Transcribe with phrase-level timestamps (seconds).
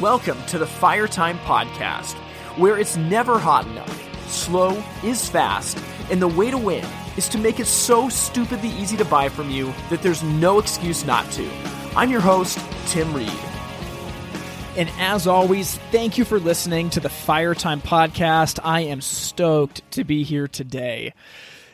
[0.00, 2.14] Welcome to the Fire Time Podcast,
[2.56, 5.78] where it's never hot enough, slow is fast,
[6.10, 6.86] and the way to win
[7.18, 11.04] is to make it so stupidly easy to buy from you that there's no excuse
[11.04, 11.46] not to.
[11.94, 13.30] I'm your host, Tim Reed.
[14.74, 18.58] And as always, thank you for listening to the Fire Time Podcast.
[18.64, 21.12] I am stoked to be here today.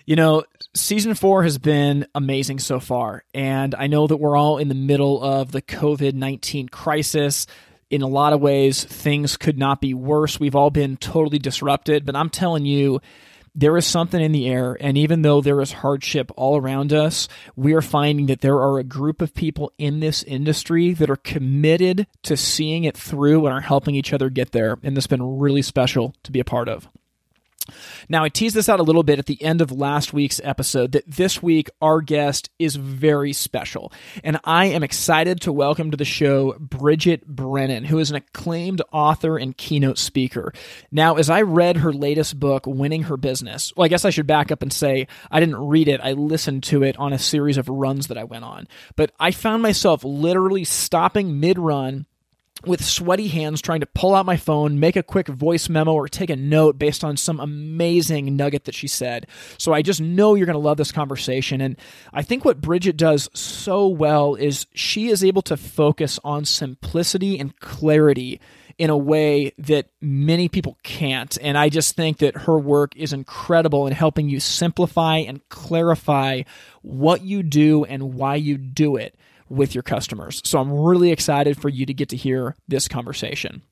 [0.05, 0.43] You know,
[0.75, 4.75] season four has been amazing so far, and I know that we're all in the
[4.75, 7.47] middle of the COVID 19 crisis
[7.91, 10.39] in a lot of ways, things could not be worse.
[10.39, 13.01] We've all been totally disrupted, but I'm telling you,
[13.55, 14.77] there is something in the air.
[14.81, 18.79] And even though there is hardship all around us, we are finding that there are
[18.79, 23.55] a group of people in this industry that are committed to seeing it through and
[23.55, 24.79] are helping each other get there.
[24.83, 26.89] And has been really special to be a part of.
[28.09, 30.93] Now, I teased this out a little bit at the end of last week's episode
[30.93, 33.93] that this week our guest is very special.
[34.25, 38.83] And I am excited to welcome to the show Bridget Brennan, who is an acclaimed
[38.93, 40.53] author and keynote speaker.
[40.91, 44.27] Now, as I read her latest book, Winning Her Business, well, I guess I should
[44.27, 47.57] back up and say I didn't read it, I listened to it on a series
[47.57, 48.69] of runs that I went on.
[48.97, 52.07] But I found myself literally stopping mid run
[52.65, 56.09] with sweaty hands trying to pull out my phone, make a quick voice memo, or
[56.09, 59.27] take a note based on some amazing nugget that she said.
[59.59, 61.61] So I just know you're going to love this conversation.
[61.61, 61.77] And
[62.13, 67.39] I think what Bridget does so well is she is able to focus on simplicity
[67.39, 68.41] and clarity
[68.79, 71.37] in a way that many people can't.
[71.43, 76.43] And I just think that her work is incredible in helping you simplify and clarify
[76.81, 79.15] what you do and why you do it
[79.51, 80.41] with your customers.
[80.45, 83.63] So I'm really excited for you to get to hear this conversation.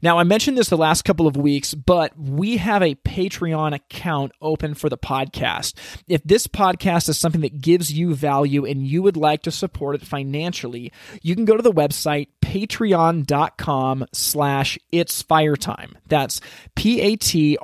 [0.00, 4.30] Now, I mentioned this the last couple of weeks, but we have a Patreon account
[4.40, 5.74] open for the podcast.
[6.06, 9.96] If this podcast is something that gives you value and you would like to support
[9.96, 15.98] it financially, you can go to the website patreon.com slash it's fire time.
[16.06, 16.40] That's
[16.76, 17.58] P-A-T-R-E-O-N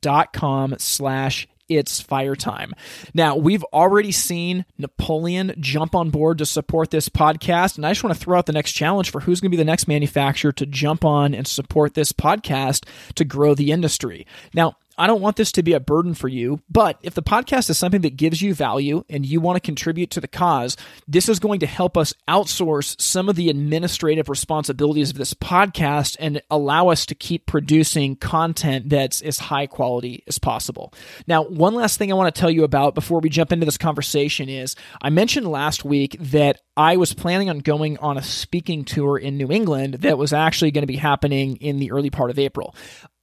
[0.00, 2.74] dot com slash it's fire time.
[3.12, 8.04] Now, we've already seen Napoleon jump on board to support this podcast, and I just
[8.04, 10.52] want to throw out the next challenge for who's going to be the next manufacturer
[10.52, 14.26] to jump on and support this podcast to grow the industry.
[14.52, 17.70] Now, I don't want this to be a burden for you, but if the podcast
[17.70, 20.76] is something that gives you value and you want to contribute to the cause,
[21.08, 26.16] this is going to help us outsource some of the administrative responsibilities of this podcast
[26.20, 30.92] and allow us to keep producing content that's as high quality as possible.
[31.26, 33.78] Now, one last thing I want to tell you about before we jump into this
[33.78, 38.84] conversation is I mentioned last week that I was planning on going on a speaking
[38.84, 42.30] tour in New England that was actually going to be happening in the early part
[42.30, 42.74] of April.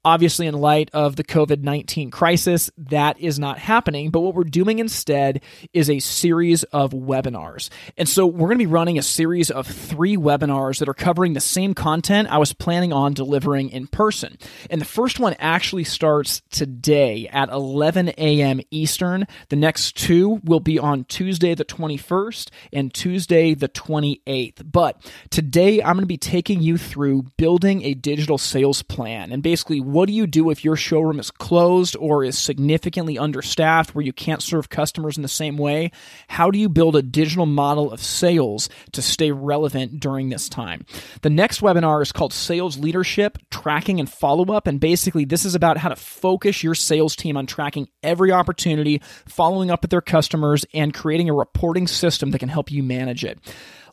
[0.03, 4.09] Obviously, in light of the COVID 19 crisis, that is not happening.
[4.09, 5.41] But what we're doing instead
[5.73, 7.69] is a series of webinars.
[7.97, 11.33] And so we're going to be running a series of three webinars that are covering
[11.33, 14.37] the same content I was planning on delivering in person.
[14.71, 18.61] And the first one actually starts today at 11 a.m.
[18.71, 19.27] Eastern.
[19.49, 24.71] The next two will be on Tuesday, the 21st, and Tuesday, the 28th.
[24.71, 29.43] But today, I'm going to be taking you through building a digital sales plan and
[29.43, 34.05] basically what do you do if your showroom is closed or is significantly understaffed where
[34.05, 35.91] you can't serve customers in the same way?
[36.27, 40.85] How do you build a digital model of sales to stay relevant during this time?
[41.21, 44.67] The next webinar is called Sales Leadership, Tracking and Follow Up.
[44.67, 49.01] And basically, this is about how to focus your sales team on tracking every opportunity,
[49.27, 53.25] following up with their customers, and creating a reporting system that can help you manage
[53.25, 53.39] it.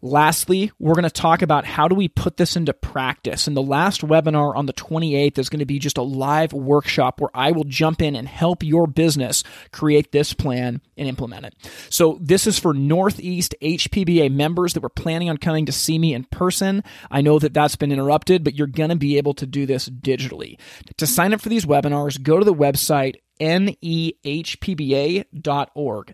[0.03, 3.47] Lastly, we're going to talk about how do we put this into practice.
[3.47, 7.21] And the last webinar on the 28th is going to be just a live workshop
[7.21, 9.43] where I will jump in and help your business
[9.73, 11.55] create this plan and implement it.
[11.91, 16.15] So this is for Northeast HPBA members that were planning on coming to see me
[16.15, 16.83] in person.
[17.11, 19.89] I know that that's been interrupted, but you're going to be able to do this
[19.89, 20.59] digitally.
[20.97, 24.45] To sign up for these webinars, go to the website nehpba.org.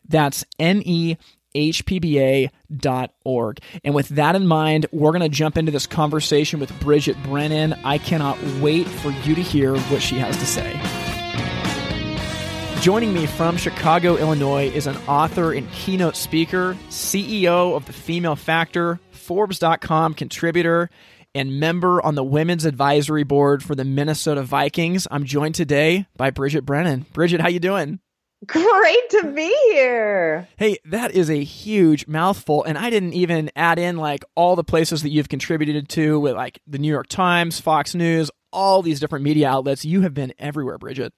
[0.07, 1.17] That's N E
[1.55, 2.51] hpba.org.
[3.85, 7.75] And with that in mind, we're going to jump into this conversation with Bridget Brennan.
[7.85, 10.81] I cannot wait for you to hear what she has to say.
[12.81, 18.37] Joining me from Chicago, Illinois is an author and keynote speaker, CEO of the Female
[18.37, 20.91] Factor, Forbes.com contributor,
[21.35, 25.09] and member on the Women's Advisory Board for the Minnesota Vikings.
[25.11, 27.07] I'm joined today by Bridget Brennan.
[27.15, 28.01] Bridget, how you doing?
[28.47, 30.49] Great to be here.
[30.57, 32.65] Hey, that is a huge mouthful.
[32.65, 36.35] And I didn't even add in like all the places that you've contributed to with
[36.35, 39.85] like the New York Times, Fox News, all these different media outlets.
[39.85, 41.13] You have been everywhere, Bridget.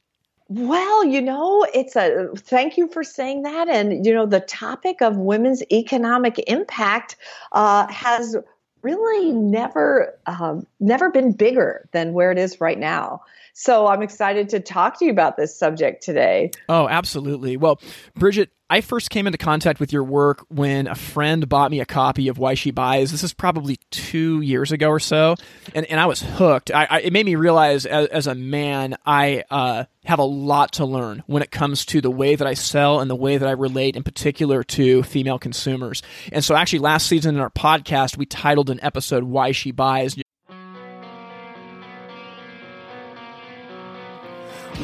[0.48, 3.68] Well, you know, it's a thank you for saying that.
[3.68, 7.16] And, you know, the topic of women's economic impact
[7.52, 8.36] uh, has
[8.82, 13.22] really never um, never been bigger than where it is right now.
[13.58, 16.50] So I'm excited to talk to you about this subject today.
[16.68, 17.56] Oh, absolutely.
[17.56, 17.80] Well,
[18.14, 21.86] Bridget, I first came into contact with your work when a friend bought me a
[21.86, 23.12] copy of Why She Buys.
[23.12, 25.36] This is probably two years ago or so,
[25.74, 26.70] and, and I was hooked.
[26.70, 30.72] I, I, it made me realize as, as a man, I uh, have a lot
[30.74, 33.48] to learn when it comes to the way that I sell and the way that
[33.48, 36.02] I relate, in particular, to female consumers.
[36.30, 40.14] And so, actually, last season in our podcast, we titled an episode Why She Buys.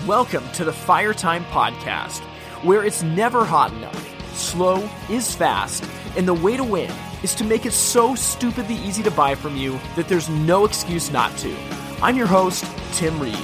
[0.07, 2.21] Welcome to the Fire Time Podcast,
[2.65, 5.85] where it's never hot enough, slow is fast,
[6.17, 6.91] and the way to win
[7.23, 11.11] is to make it so stupidly easy to buy from you that there's no excuse
[11.11, 11.55] not to.
[12.01, 13.37] I'm your host, Tim Reed.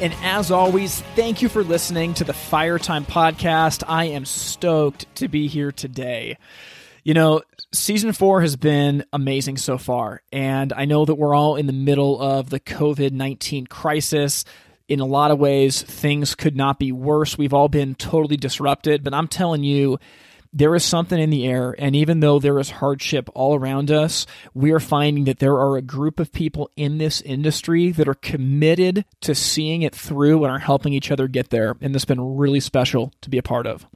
[0.00, 3.82] And as always, thank you for listening to the Fire Time Podcast.
[3.88, 6.38] I am stoked to be here today.
[7.02, 7.42] You know,
[7.72, 11.72] season four has been amazing so far, and I know that we're all in the
[11.72, 14.44] middle of the COVID 19 crisis
[14.90, 17.38] in a lot of ways, things could not be worse.
[17.38, 19.98] We've all been totally disrupted, but I'm telling you,
[20.52, 21.76] there is something in the air.
[21.78, 25.76] And even though there is hardship all around us, we are finding that there are
[25.76, 30.52] a group of people in this industry that are committed to seeing it through and
[30.52, 31.76] are helping each other get there.
[31.80, 33.86] And has been really special to be a part of.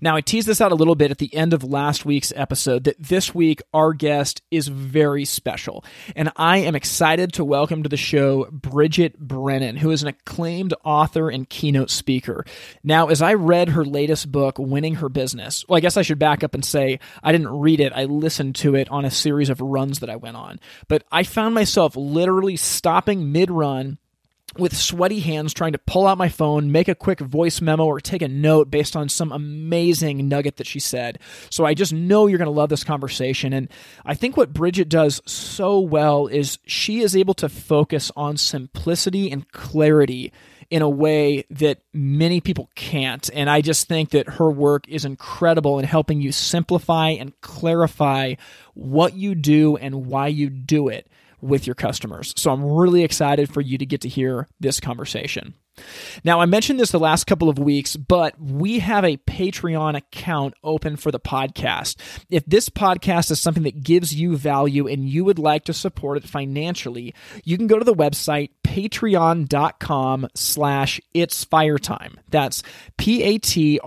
[0.00, 2.84] Now, I teased this out a little bit at the end of last week's episode
[2.84, 5.84] that this week our guest is very special.
[6.14, 10.74] And I am excited to welcome to the show Bridget Brennan, who is an acclaimed
[10.84, 12.44] author and keynote speaker.
[12.82, 16.18] Now, as I read her latest book, Winning Her Business, well, I guess I should
[16.18, 19.50] back up and say I didn't read it, I listened to it on a series
[19.50, 20.60] of runs that I went on.
[20.88, 23.98] But I found myself literally stopping mid run
[24.58, 28.00] with sweaty hands trying to pull out my phone, make a quick voice memo, or
[28.00, 31.18] take a note based on some amazing nugget that she said.
[31.50, 33.52] So I just know you're going to love this conversation.
[33.52, 33.68] And
[34.04, 39.30] I think what Bridget does so well is she is able to focus on simplicity
[39.30, 40.32] and clarity
[40.70, 43.28] in a way that many people can't.
[43.32, 48.34] And I just think that her work is incredible in helping you simplify and clarify
[48.74, 51.06] what you do and why you do it
[51.44, 52.32] with your customers.
[52.36, 55.54] So I'm really excited for you to get to hear this conversation.
[56.22, 60.54] Now, I mentioned this the last couple of weeks, but we have a Patreon account
[60.62, 61.96] open for the podcast.
[62.30, 66.16] If this podcast is something that gives you value and you would like to support
[66.16, 67.12] it financially,
[67.42, 72.18] you can go to the website patreon.com slash it's firetime.
[72.28, 72.62] That's
[72.96, 73.80] P-A-T-R-E-O-N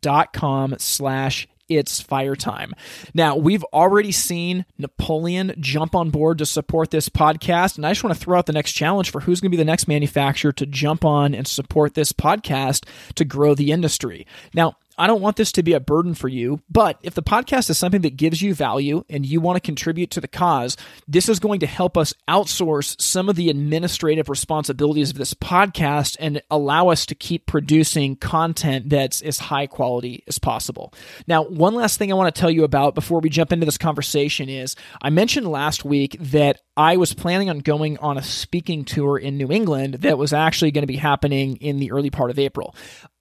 [0.00, 2.74] dot com slash it's fire time.
[3.14, 8.04] Now, we've already seen Napoleon jump on board to support this podcast, and I just
[8.04, 10.52] want to throw out the next challenge for who's going to be the next manufacturer
[10.52, 14.26] to jump on and support this podcast to grow the industry.
[14.54, 17.68] Now, I don't want this to be a burden for you, but if the podcast
[17.70, 20.76] is something that gives you value and you want to contribute to the cause,
[21.06, 26.16] this is going to help us outsource some of the administrative responsibilities of this podcast
[26.18, 30.94] and allow us to keep producing content that's as high quality as possible.
[31.26, 33.78] Now, one last thing I want to tell you about before we jump into this
[33.78, 38.84] conversation is I mentioned last week that I was planning on going on a speaking
[38.84, 42.30] tour in New England that was actually going to be happening in the early part
[42.30, 42.74] of April.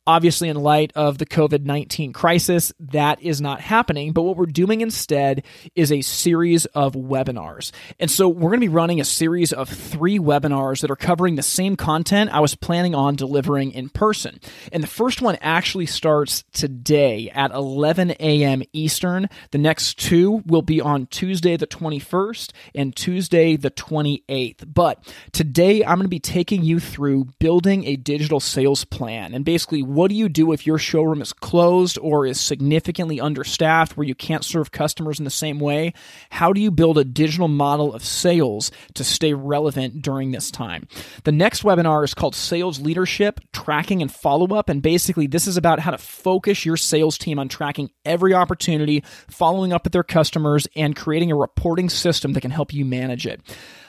[0.08, 4.12] Obviously, in light of the COVID 19 crisis, that is not happening.
[4.12, 5.44] But what we're doing instead
[5.76, 7.72] is a series of webinars.
[8.00, 11.36] And so we're going to be running a series of three webinars that are covering
[11.36, 14.40] the same content I was planning on delivering in person.
[14.72, 18.62] And the first one actually starts today at 11 a.m.
[18.74, 19.28] Eastern.
[19.52, 24.72] The next two will be on Tuesday, the 21st, and Tuesday, the 28th.
[24.72, 29.44] But today, I'm going to be taking you through building a digital sales plan and
[29.44, 34.06] basically what do you do if your showroom is closed or is significantly understaffed where
[34.06, 35.94] you can't serve customers in the same way?
[36.30, 40.88] How do you build a digital model of sales to stay relevant during this time?
[41.24, 44.70] The next webinar is called Sales Leadership, Tracking and Follow Up.
[44.70, 49.04] And basically, this is about how to focus your sales team on tracking every opportunity,
[49.30, 53.26] following up with their customers, and creating a reporting system that can help you manage
[53.26, 53.42] it.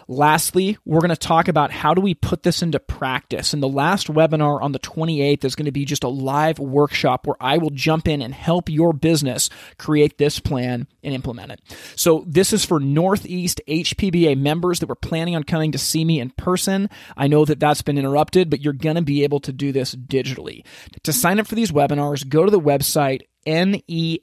[0.08, 3.52] Lastly, we're going to talk about how do we put this into practice.
[3.52, 7.26] And the last webinar on the 28th is going to be just a live workshop
[7.26, 11.60] where I will jump in and help your business create this plan and implement it.
[11.96, 16.20] So this is for Northeast HPBA members that were planning on coming to see me
[16.20, 16.88] in person.
[17.16, 19.94] I know that that's been interrupted, but you're going to be able to do this
[19.94, 20.64] digitally.
[21.02, 24.20] To sign up for these webinars, go to the website nehpba.org.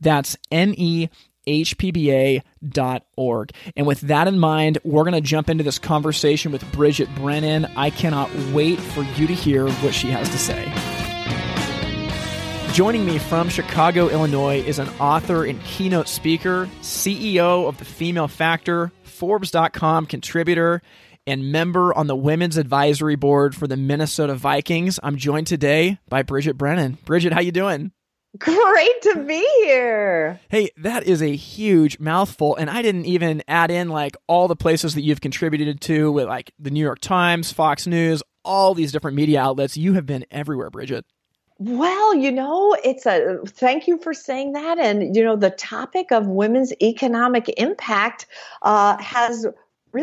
[0.00, 1.08] That's N E
[1.48, 2.42] hpba.org.
[3.76, 7.64] And with that in mind, we're going to jump into this conversation with Bridget Brennan.
[7.76, 10.70] I cannot wait for you to hear what she has to say.
[12.72, 18.28] Joining me from Chicago, Illinois is an author and keynote speaker, CEO of the Female
[18.28, 20.80] Factor, Forbes.com contributor,
[21.26, 25.00] and member on the Women's Advisory Board for the Minnesota Vikings.
[25.02, 26.98] I'm joined today by Bridget Brennan.
[27.04, 27.90] Bridget, how you doing?
[28.38, 30.40] Great to be here.
[30.48, 32.56] Hey, that is a huge mouthful.
[32.56, 36.26] And I didn't even add in like all the places that you've contributed to with
[36.26, 39.76] like the New York Times, Fox News, all these different media outlets.
[39.76, 41.04] You have been everywhere, Bridget.
[41.60, 44.78] Well, you know, it's a thank you for saying that.
[44.78, 48.26] And, you know, the topic of women's economic impact
[48.62, 49.44] uh, has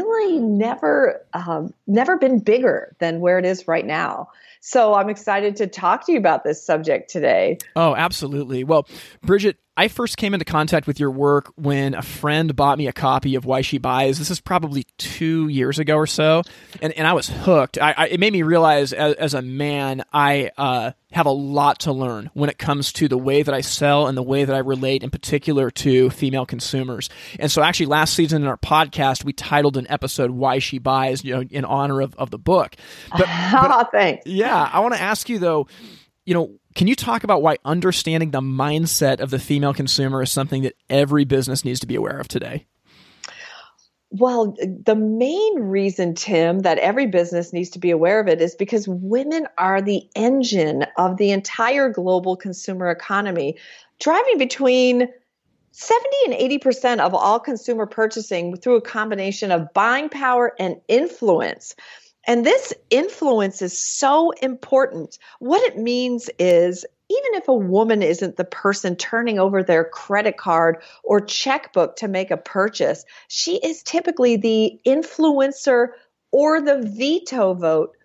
[0.03, 4.29] really never um, never been bigger than where it is right now.
[4.61, 7.59] So I'm excited to talk to you about this subject today.
[7.75, 8.63] Oh, absolutely.
[8.63, 8.87] Well,
[9.21, 12.93] Bridget, I first came into contact with your work when a friend bought me a
[12.93, 14.17] copy of Why She Buys.
[14.17, 16.43] This is probably two years ago or so,
[16.81, 17.77] and, and I was hooked.
[17.77, 21.79] I, I, it made me realize as, as a man, I uh, have a lot
[21.81, 24.55] to learn when it comes to the way that I sell and the way that
[24.55, 27.09] I relate, in particular, to female consumers.
[27.37, 31.25] And so, actually, last season in our podcast, we titled an episode "Why She Buys,"
[31.25, 32.77] you know, in honor of, of the book.
[33.11, 34.25] But, but thanks.
[34.25, 35.67] Yeah, I want to ask you though
[36.25, 40.31] you know, can you talk about why understanding the mindset of the female consumer is
[40.31, 42.67] something that every business needs to be aware of today?
[44.11, 48.55] Well, the main reason, Tim, that every business needs to be aware of it is
[48.55, 53.57] because women are the engine of the entire global consumer economy,
[53.99, 55.09] driving between
[55.71, 61.75] 70 and 80% of all consumer purchasing through a combination of buying power and influence.
[62.27, 65.17] And this influence is so important.
[65.39, 70.37] What it means is even if a woman isn't the person turning over their credit
[70.37, 75.89] card or checkbook to make a purchase, she is typically the influencer
[76.31, 77.95] or the veto vote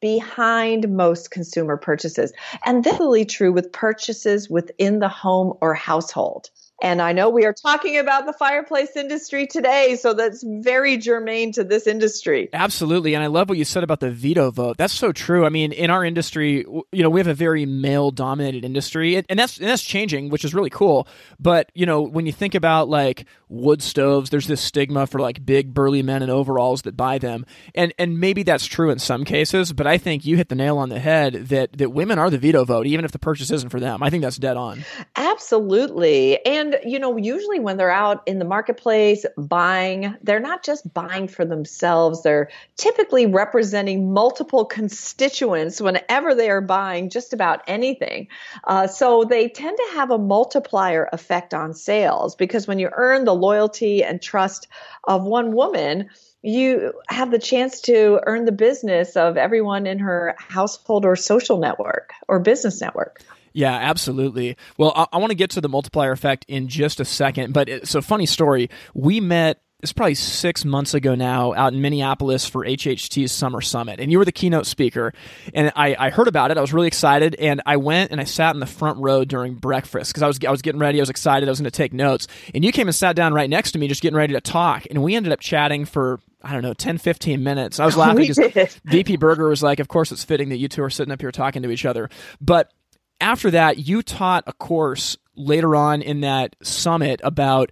[0.00, 2.32] behind most consumer purchases.
[2.64, 6.50] And this is really true with purchases within the home or household.
[6.80, 11.52] And I know we are talking about the fireplace industry today, so that's very germane
[11.52, 12.48] to this industry.
[12.52, 13.14] Absolutely.
[13.14, 14.76] And I love what you said about the veto vote.
[14.76, 15.44] That's so true.
[15.44, 19.38] I mean, in our industry, you know, we have a very male dominated industry, and
[19.38, 21.08] that's and that's changing, which is really cool.
[21.40, 25.44] But, you know, when you think about like wood stoves, there's this stigma for like
[25.44, 27.44] big burly men in overalls that buy them.
[27.74, 30.78] And and maybe that's true in some cases, but I think you hit the nail
[30.78, 33.70] on the head that that women are the veto vote even if the purchase isn't
[33.70, 34.02] for them.
[34.02, 34.84] I think that's dead on.
[35.16, 36.44] Absolutely.
[36.44, 40.92] And and, you know, usually when they're out in the marketplace buying, they're not just
[40.92, 48.28] buying for themselves, they're typically representing multiple constituents whenever they are buying just about anything.
[48.64, 53.24] Uh, so they tend to have a multiplier effect on sales because when you earn
[53.24, 54.68] the loyalty and trust
[55.04, 56.08] of one woman,
[56.42, 61.58] you have the chance to earn the business of everyone in her household or social
[61.58, 63.22] network or business network.
[63.58, 64.56] Yeah, absolutely.
[64.76, 67.68] Well, I, I want to get to the multiplier effect in just a second, but
[67.68, 68.70] it's a funny story.
[68.94, 73.98] We met it's probably six months ago now out in Minneapolis for HHT's Summer Summit.
[73.98, 75.12] And you were the keynote speaker.
[75.54, 76.58] And I, I heard about it.
[76.58, 77.34] I was really excited.
[77.36, 80.38] And I went and I sat in the front row during breakfast because I was,
[80.44, 80.98] I was getting ready.
[80.98, 81.48] I was excited.
[81.48, 82.26] I was going to take notes.
[82.54, 84.84] And you came and sat down right next to me, just getting ready to talk.
[84.90, 87.80] And we ended up chatting for I don't know, 10, 15 minutes.
[87.80, 90.82] I was laughing because VP Berger was like, of course, it's fitting that you two
[90.82, 92.10] are sitting up here talking to each other.
[92.40, 92.72] But
[93.20, 97.70] after that, you taught a course later on in that summit about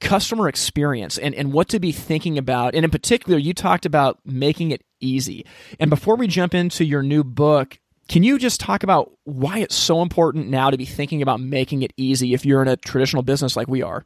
[0.00, 2.74] customer experience and, and what to be thinking about.
[2.74, 5.44] And in particular, you talked about making it easy.
[5.80, 7.78] And before we jump into your new book,
[8.08, 11.82] can you just talk about why it's so important now to be thinking about making
[11.82, 14.04] it easy if you're in a traditional business like we are?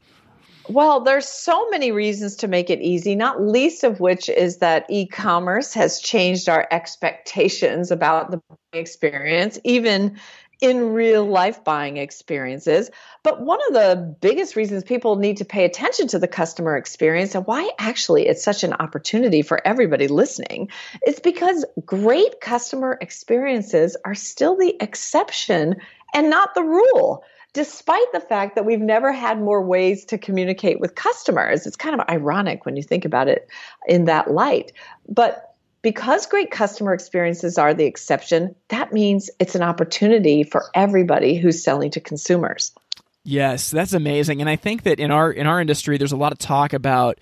[0.69, 4.87] Well, there's so many reasons to make it easy, not least of which is that
[4.89, 8.41] e-commerce has changed our expectations about the
[8.73, 10.19] experience, even
[10.63, 12.89] in real life buying experiences.
[13.25, 17.35] But one of the biggest reasons people need to pay attention to the customer experience
[17.35, 20.71] and why actually it's such an opportunity for everybody listening
[21.05, 25.75] is because great customer experiences are still the exception
[26.15, 30.81] and not the rule despite the fact that we've never had more ways to communicate
[30.81, 31.67] with customers.
[31.67, 33.47] It's kind of ironic when you think about it
[33.87, 34.73] in that light.
[35.09, 35.52] But
[35.83, 41.63] because great customer experiences are the exception, that means it's an opportunity for everybody who's
[41.63, 42.73] selling to consumers.
[43.25, 44.41] Yes, that's amazing.
[44.41, 47.21] And I think that in our in our industry there's a lot of talk about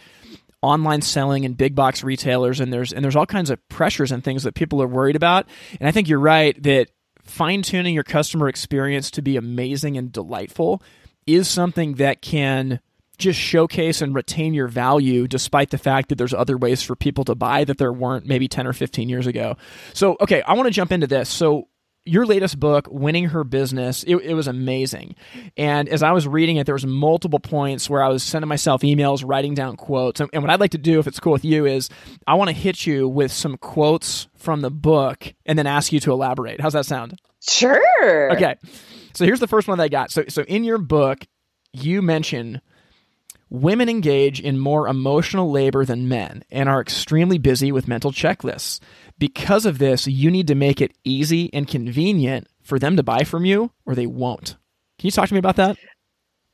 [0.63, 4.23] online selling and big box retailers and there's and there's all kinds of pressures and
[4.23, 5.47] things that people are worried about.
[5.79, 6.89] And I think you're right that
[7.23, 10.83] fine tuning your customer experience to be amazing and delightful
[11.27, 12.81] is something that can
[13.21, 17.25] just showcase and retain your value despite the fact that there's other ways for people
[17.25, 19.57] to buy that there weren't maybe 10 or 15 years ago.
[19.93, 21.29] So, okay, I want to jump into this.
[21.29, 21.69] So,
[22.07, 25.17] your latest book, Winning Her Business, it, it, was amazing.
[25.57, 28.81] And as I was reading it, there was multiple points where I was sending myself
[28.81, 30.19] emails, writing down quotes.
[30.19, 31.91] And, and what I'd like to do, if it's cool with you, is
[32.27, 36.01] I want to hit you with some quotes from the book and then ask you
[36.01, 36.61] to elaborate.
[36.61, 37.21] How's that sound?
[37.47, 38.33] Sure.
[38.33, 38.57] Okay.
[39.13, 40.11] So here's the first one that I got.
[40.11, 41.27] So, so in your book,
[41.73, 42.63] you mention
[43.51, 48.81] women engage in more emotional labor than men and are extremely busy with mental checklists.
[49.19, 53.25] Because of this, you need to make it easy and convenient for them to buy
[53.25, 54.57] from you or they won't.
[54.99, 55.77] Can you talk to me about that?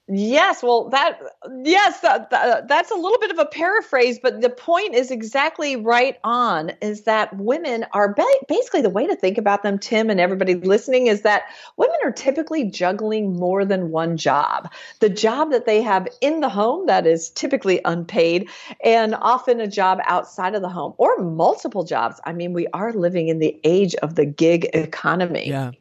[0.09, 1.19] Yes, well, that
[1.65, 5.75] yes, that, that, that's a little bit of a paraphrase, but the point is exactly
[5.75, 6.71] right on.
[6.81, 10.55] Is that women are ba- basically the way to think about them, Tim, and everybody
[10.55, 11.47] listening is that
[11.77, 14.73] women are typically juggling more than one job.
[15.01, 18.49] The job that they have in the home that is typically unpaid,
[18.85, 22.21] and often a job outside of the home, or multiple jobs.
[22.25, 25.49] I mean, we are living in the age of the gig economy.
[25.49, 25.73] Yeah.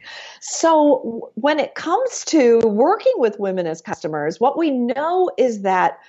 [0.41, 5.99] So when it comes to working with women as customers, what we know is that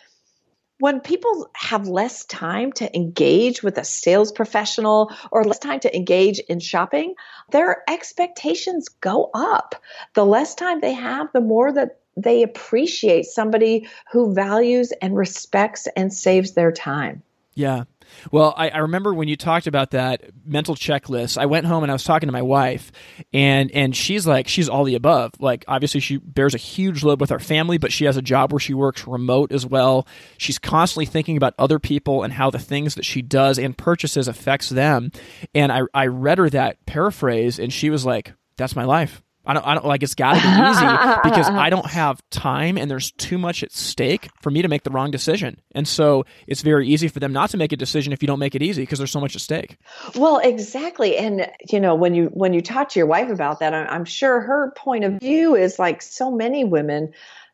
[0.78, 5.96] when people have less time to engage with a sales professional or less time to
[5.96, 7.14] engage in shopping,
[7.50, 9.74] their expectations go up.
[10.14, 15.88] The less time they have, the more that they appreciate somebody who values and respects
[15.96, 17.22] and saves their time.
[17.54, 17.84] Yeah.
[18.30, 21.38] Well, I, I, remember when you talked about that mental checklist.
[21.38, 22.92] I went home and I was talking to my wife,
[23.32, 25.32] and and she's like, she's all the above.
[25.38, 28.52] Like, obviously, she bears a huge load with our family, but she has a job
[28.52, 30.06] where she works remote as well.
[30.38, 34.28] She's constantly thinking about other people and how the things that she does and purchases
[34.28, 35.10] affects them.
[35.54, 39.54] And I I read her that paraphrase, and she was like, "That's my life." I
[39.54, 42.90] don't, I don't like it's got to be easy because I don't have time and
[42.90, 45.60] there's too much at stake for me to make the wrong decision.
[45.72, 48.38] And so it's very easy for them not to make a decision if you don't
[48.38, 49.78] make it easy because there's so much at stake.
[50.16, 51.16] Well, exactly.
[51.16, 54.40] And you know, when you when you talk to your wife about that, I'm sure
[54.40, 57.12] her point of view is like so many women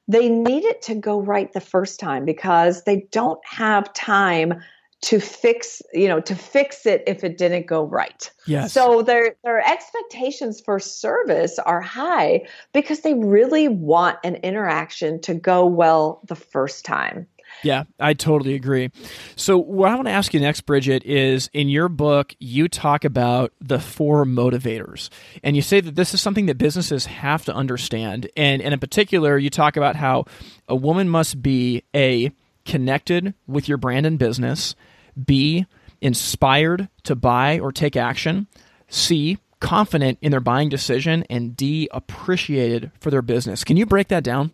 [0.09, 4.61] they need it to go right the first time because they don't have time
[5.03, 9.37] to fix you know to fix it if it didn't go right yes so their
[9.45, 16.21] their expectations for service are high because they really want an interaction to go well
[16.29, 17.27] the first time
[17.63, 18.91] yeah, I totally agree.
[19.37, 23.05] So, what I want to ask you next, Bridget, is in your book, you talk
[23.05, 25.11] about the four motivators.
[25.45, 28.29] And you say that this is something that businesses have to understand.
[28.37, 30.25] And, and in particular, you talk about how
[30.67, 32.33] a woman must be A,
[32.65, 34.75] connected with your brand and business,
[35.23, 35.67] B,
[36.01, 38.47] inspired to buy or take action,
[38.89, 43.65] C, confident in their buying decision, and D, appreciated for their business.
[43.65, 44.53] Can you break that down?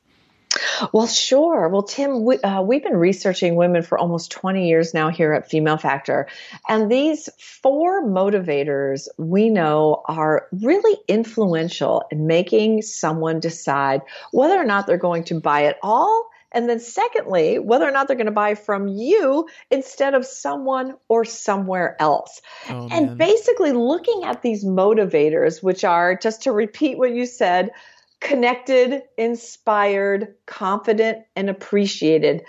[0.92, 1.68] Well, sure.
[1.68, 5.50] Well, Tim, we, uh, we've been researching women for almost 20 years now here at
[5.50, 6.26] Female Factor.
[6.68, 14.64] And these four motivators we know are really influential in making someone decide whether or
[14.64, 18.26] not they're going to buy it all and then, secondly, whether or not they're going
[18.26, 22.40] to buy from you instead of someone or somewhere else.
[22.68, 27.70] Oh, and basically, looking at these motivators, which are just to repeat what you said
[28.20, 32.42] connected, inspired, confident, and appreciated.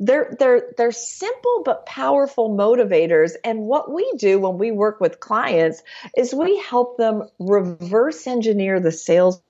[0.00, 3.32] They're, they're, they're simple but powerful motivators.
[3.44, 5.82] And what we do when we work with clients
[6.16, 9.40] is we help them reverse engineer the sales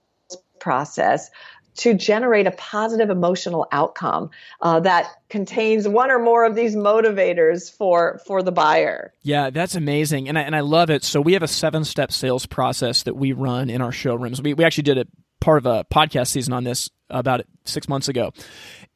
[0.61, 1.31] process
[1.77, 7.71] to generate a positive emotional outcome uh, that contains one or more of these motivators
[7.71, 9.13] for for the buyer.
[9.23, 11.05] Yeah, that's amazing, and I, and I love it.
[11.05, 14.41] So we have a seven step sales process that we run in our showrooms.
[14.41, 15.07] We we actually did a
[15.41, 18.33] part of a podcast season on this about six months ago,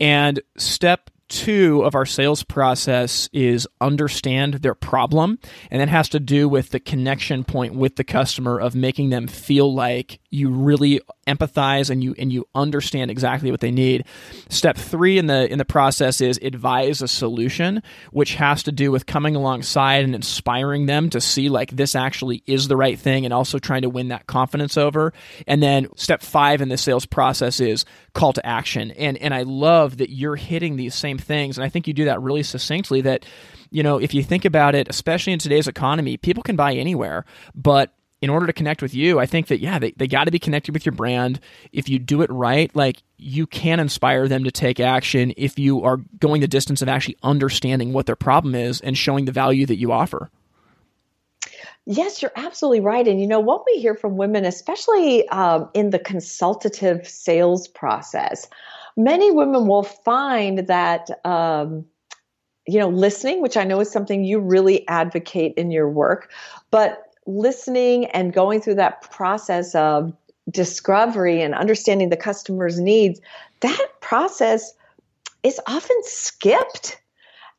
[0.01, 5.39] and step two of our sales process is understand their problem
[5.71, 9.27] and that has to do with the connection point with the customer of making them
[9.27, 14.05] feel like you really empathize and you and you understand exactly what they need.
[14.49, 18.91] Step 3 in the in the process is advise a solution which has to do
[18.91, 23.25] with coming alongside and inspiring them to see like this actually is the right thing
[23.25, 25.13] and also trying to win that confidence over.
[25.47, 28.91] And then step 5 in the sales process is call to action.
[28.93, 32.05] And and I love that you're hitting these same things and I think you do
[32.05, 33.25] that really succinctly that
[33.71, 37.27] you know, if you think about it, especially in today's economy, people can buy anywhere,
[37.55, 40.31] but in order to connect with you, I think that, yeah, they, they got to
[40.31, 41.39] be connected with your brand.
[41.73, 45.85] If you do it right, like you can inspire them to take action if you
[45.85, 49.67] are going the distance of actually understanding what their problem is and showing the value
[49.67, 50.31] that you offer.
[51.87, 53.07] Yes, you're absolutely right.
[53.07, 58.47] And you know, what we hear from women, especially um, in the consultative sales process,
[58.97, 61.11] many women will find that.
[61.25, 61.87] Um,
[62.71, 66.31] you know, listening, which I know is something you really advocate in your work,
[66.71, 70.13] but listening and going through that process of
[70.51, 73.21] discovery and understanding the customer's needs,
[73.61, 74.73] that process
[75.43, 77.01] is often skipped.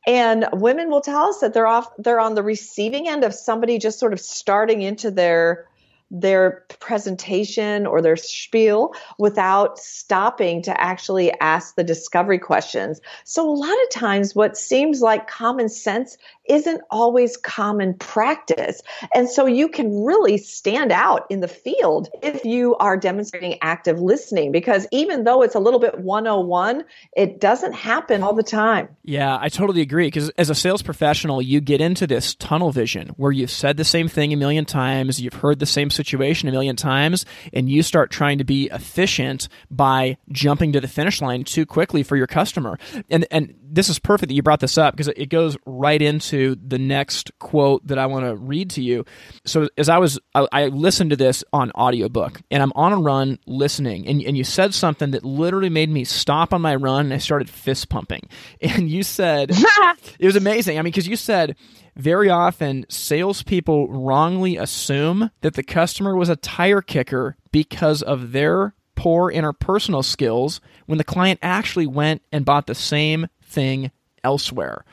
[0.06, 3.78] And women will tell us that they're off they're on the receiving end of somebody
[3.78, 5.68] just sort of starting into their
[6.10, 13.00] their presentation or their spiel without stopping to actually ask the discovery questions.
[13.24, 16.18] So, a lot of times, what seems like common sense
[16.50, 18.82] isn't always common practice.
[19.14, 24.00] And so, you can really stand out in the field if you are demonstrating active
[24.00, 26.84] listening, because even though it's a little bit 101,
[27.16, 28.88] it doesn't happen all the time.
[29.04, 30.08] Yeah, I totally agree.
[30.08, 33.84] Because as a sales professional, you get into this tunnel vision where you've said the
[33.84, 37.82] same thing a million times, you've heard the same situation a million times and you
[37.82, 42.26] start trying to be efficient by jumping to the finish line too quickly for your
[42.26, 42.78] customer.
[43.08, 46.56] And and this is perfect that you brought this up because it goes right into
[46.56, 49.04] the next quote that I want to read to you.
[49.44, 52.98] So as I was I, I listened to this on audiobook and I'm on a
[52.98, 57.06] run listening and, and you said something that literally made me stop on my run
[57.06, 58.28] and I started fist pumping.
[58.62, 59.50] And you said
[60.18, 60.78] it was amazing.
[60.78, 61.56] I mean, because you said
[61.96, 68.74] very often, salespeople wrongly assume that the customer was a tire kicker because of their
[68.94, 73.90] poor interpersonal skills when the client actually went and bought the same thing
[74.24, 74.84] elsewhere.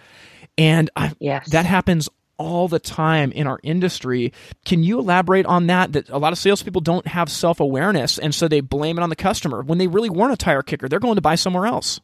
[0.58, 1.50] And I, yes.
[1.52, 4.34] that happens all the time in our industry.
[4.66, 5.94] Can you elaborate on that?
[5.94, 9.10] That a lot of salespeople don't have self awareness, and so they blame it on
[9.10, 10.88] the customer when they really weren't a tire kicker.
[10.88, 12.00] They're going to buy somewhere else.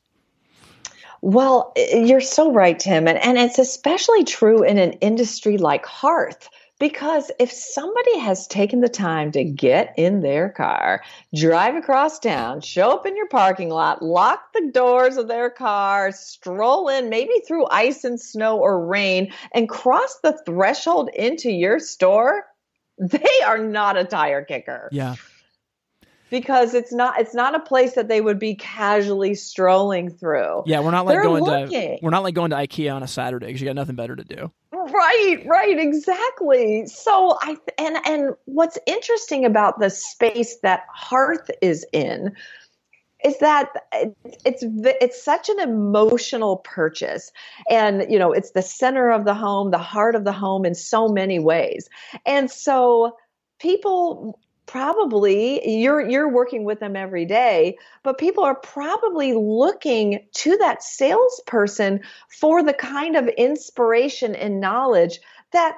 [1.21, 3.07] Well, you're so right, Tim.
[3.07, 6.49] And, and it's especially true in an industry like Hearth.
[6.83, 11.01] Because if somebody has taken the time to get in their car,
[11.33, 16.11] drive across town, show up in your parking lot, lock the doors of their car,
[16.11, 21.79] stroll in, maybe through ice and snow or rain, and cross the threshold into your
[21.79, 22.43] store,
[22.97, 24.89] they are not a tire kicker.
[24.91, 25.15] Yeah
[26.33, 30.63] because it's not it's not a place that they would be casually strolling through.
[30.65, 31.69] Yeah, we're not like They're going looking.
[31.69, 34.15] to we're not like going to IKEA on a Saturday because you got nothing better
[34.15, 34.51] to do.
[34.71, 36.87] Right, right, exactly.
[36.87, 42.35] So I and and what's interesting about the space that Hearth is in
[43.23, 43.69] is that
[44.43, 47.31] it's it's such an emotional purchase
[47.69, 50.73] and you know it's the center of the home the heart of the home in
[50.73, 51.87] so many ways
[52.25, 53.15] and so
[53.59, 60.55] people probably you're you're working with them every day but people are probably looking to
[60.57, 61.99] that salesperson
[62.29, 65.19] for the kind of inspiration and knowledge
[65.51, 65.77] that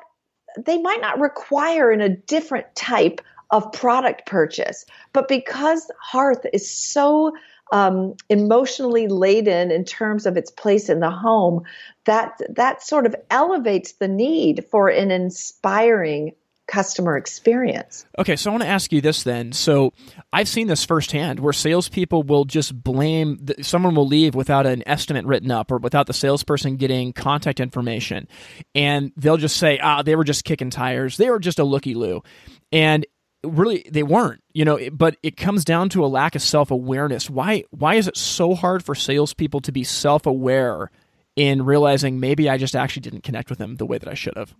[0.57, 3.21] they might not require in a different type
[3.51, 4.85] of product purchase.
[5.13, 7.33] But because hearth is so
[7.71, 11.63] um, emotionally laden in terms of its place in the home
[12.05, 16.33] that that sort of elevates the need for an inspiring
[16.67, 18.05] customer experience.
[18.17, 19.51] Okay, so I want to ask you this then.
[19.51, 19.93] So
[20.33, 24.83] I've seen this firsthand where salespeople will just blame, the, someone will leave without an
[24.87, 28.27] estimate written up or without the salesperson getting contact information.
[28.73, 31.17] And they'll just say, ah, they were just kicking tires.
[31.17, 32.23] They were just a looky loo.
[32.71, 33.05] And
[33.43, 37.63] really they weren't you know but it comes down to a lack of self-awareness why
[37.69, 40.89] why is it so hard for salespeople to be self-aware
[41.35, 44.35] in realizing maybe i just actually didn't connect with them the way that i should
[44.35, 44.55] have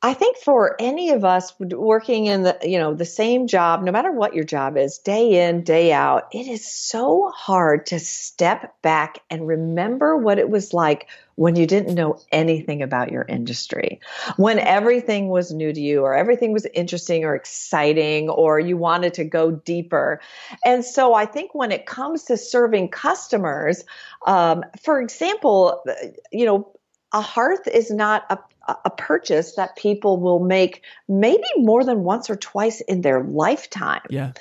[0.00, 3.90] I think for any of us working in the you know the same job, no
[3.90, 8.80] matter what your job is, day in day out, it is so hard to step
[8.80, 14.00] back and remember what it was like when you didn't know anything about your industry,
[14.36, 19.14] when everything was new to you, or everything was interesting or exciting, or you wanted
[19.14, 20.20] to go deeper.
[20.64, 23.84] And so I think when it comes to serving customers,
[24.26, 25.82] um, for example,
[26.30, 26.72] you know,
[27.12, 28.38] a hearth is not a
[28.84, 34.02] a purchase that people will make maybe more than once or twice in their lifetime.
[34.10, 34.32] Yeah.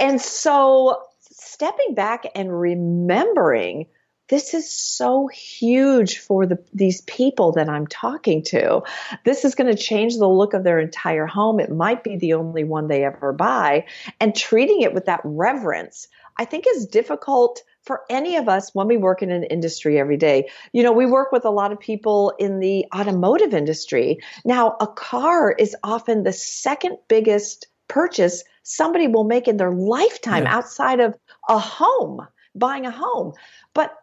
[0.00, 3.86] And so stepping back and remembering
[4.28, 8.82] this is so huge for the, these people that I'm talking to.
[9.24, 11.60] This is going to change the look of their entire home.
[11.60, 13.86] It might be the only one they ever buy.
[14.20, 18.88] And treating it with that reverence, I think is difficult for any of us when
[18.88, 20.50] we work in an industry every day.
[20.72, 24.18] You know, we work with a lot of people in the automotive industry.
[24.44, 30.42] Now, a car is often the second biggest purchase somebody will make in their lifetime
[30.42, 30.56] yeah.
[30.56, 31.16] outside of
[31.48, 33.32] a home, buying a home.
[33.74, 33.96] But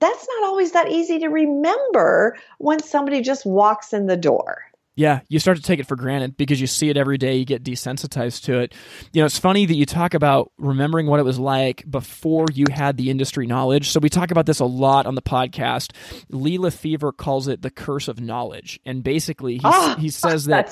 [0.00, 4.67] that's not always that easy to remember when somebody just walks in the door.
[4.98, 7.36] Yeah, you start to take it for granted because you see it every day.
[7.36, 8.74] You get desensitized to it.
[9.12, 12.64] You know, it's funny that you talk about remembering what it was like before you
[12.68, 13.90] had the industry knowledge.
[13.90, 15.92] So we talk about this a lot on the podcast.
[16.30, 20.66] Lee Fever calls it the curse of knowledge, and basically he, oh, he says that.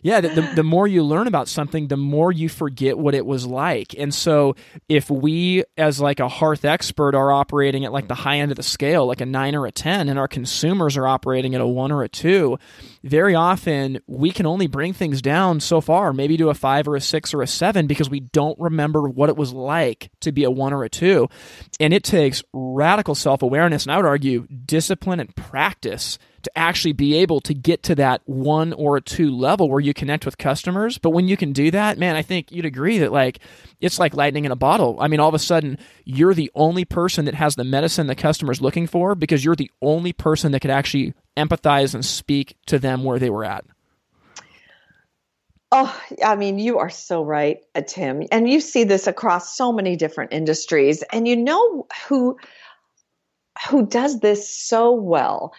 [0.00, 3.26] Yeah, the, the, the more you learn about something, the more you forget what it
[3.26, 3.94] was like.
[3.98, 4.56] And so
[4.88, 8.56] if we, as like a hearth expert, are operating at like the high end of
[8.56, 11.66] the scale, like a nine or a ten, and our consumers are operating at a
[11.66, 12.58] one or a two,
[13.04, 13.57] very often
[14.06, 17.34] we can only bring things down so far, maybe to a five or a six
[17.34, 20.72] or a seven, because we don't remember what it was like to be a one
[20.72, 21.28] or a two.
[21.80, 26.92] And it takes radical self awareness, and I would argue discipline and practice to actually
[26.92, 30.98] be able to get to that one or two level where you connect with customers.
[30.98, 33.40] But when you can do that, man, I think you'd agree that like
[33.80, 34.96] it's like lightning in a bottle.
[35.00, 38.14] I mean, all of a sudden you're the only person that has the medicine the
[38.14, 42.78] customer's looking for because you're the only person that could actually empathize and speak to
[42.78, 43.64] them where they were at.
[45.70, 48.22] Oh, I mean, you are so right, uh, Tim.
[48.32, 51.02] And you see this across so many different industries.
[51.12, 52.38] And you know who
[53.68, 55.52] who does this so well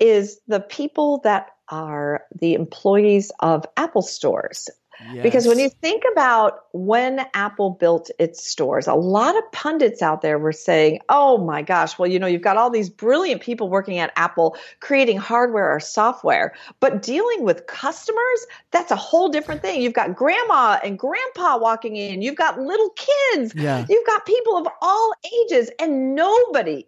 [0.00, 4.68] is the people that are the employees of Apple stores.
[5.12, 5.22] Yes.
[5.22, 10.22] Because when you think about when Apple built its stores, a lot of pundits out
[10.22, 13.68] there were saying, oh my gosh, well, you know, you've got all these brilliant people
[13.68, 19.62] working at Apple creating hardware or software, but dealing with customers, that's a whole different
[19.62, 19.82] thing.
[19.82, 23.86] You've got grandma and grandpa walking in, you've got little kids, yeah.
[23.88, 26.86] you've got people of all ages, and nobody,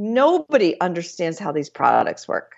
[0.00, 2.54] nobody understands how these products work.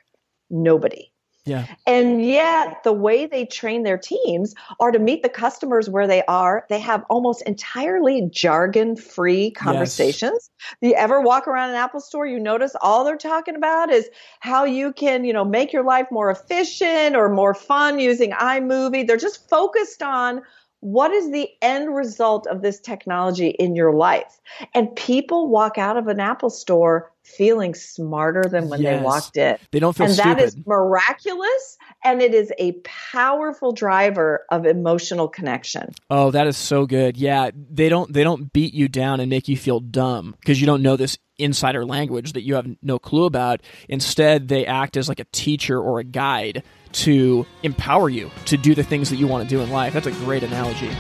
[0.49, 1.13] Nobody.
[1.45, 1.67] Yeah.
[1.89, 6.23] And yet, the way they train their teams are to meet the customers where they
[6.27, 6.65] are.
[6.69, 10.51] They have almost entirely jargon free conversations.
[10.61, 10.77] Yes.
[10.81, 14.65] You ever walk around an Apple store, you notice all they're talking about is how
[14.65, 19.05] you can, you know, make your life more efficient or more fun using iMovie.
[19.05, 20.43] They're just focused on
[20.83, 24.41] what is the end result of this technology in your life?
[24.75, 28.99] And people walk out of an Apple store feeling smarter than when yes.
[28.99, 29.57] they walked in.
[29.71, 30.39] They don't feel and stupid.
[30.39, 35.95] that is miraculous and it is a powerful driver of emotional connection.
[36.11, 37.17] Oh, that is so good.
[37.17, 40.67] Yeah, they don't they don't beat you down and make you feel dumb because you
[40.67, 43.63] don't know this insider language that you have no clue about.
[43.89, 48.75] Instead, they act as like a teacher or a guide to empower you to do
[48.75, 49.93] the things that you want to do in life.
[49.93, 50.91] That's a great analogy.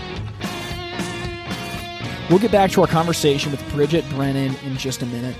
[2.30, 5.36] We'll get back to our conversation with Bridget Brennan in just a minute.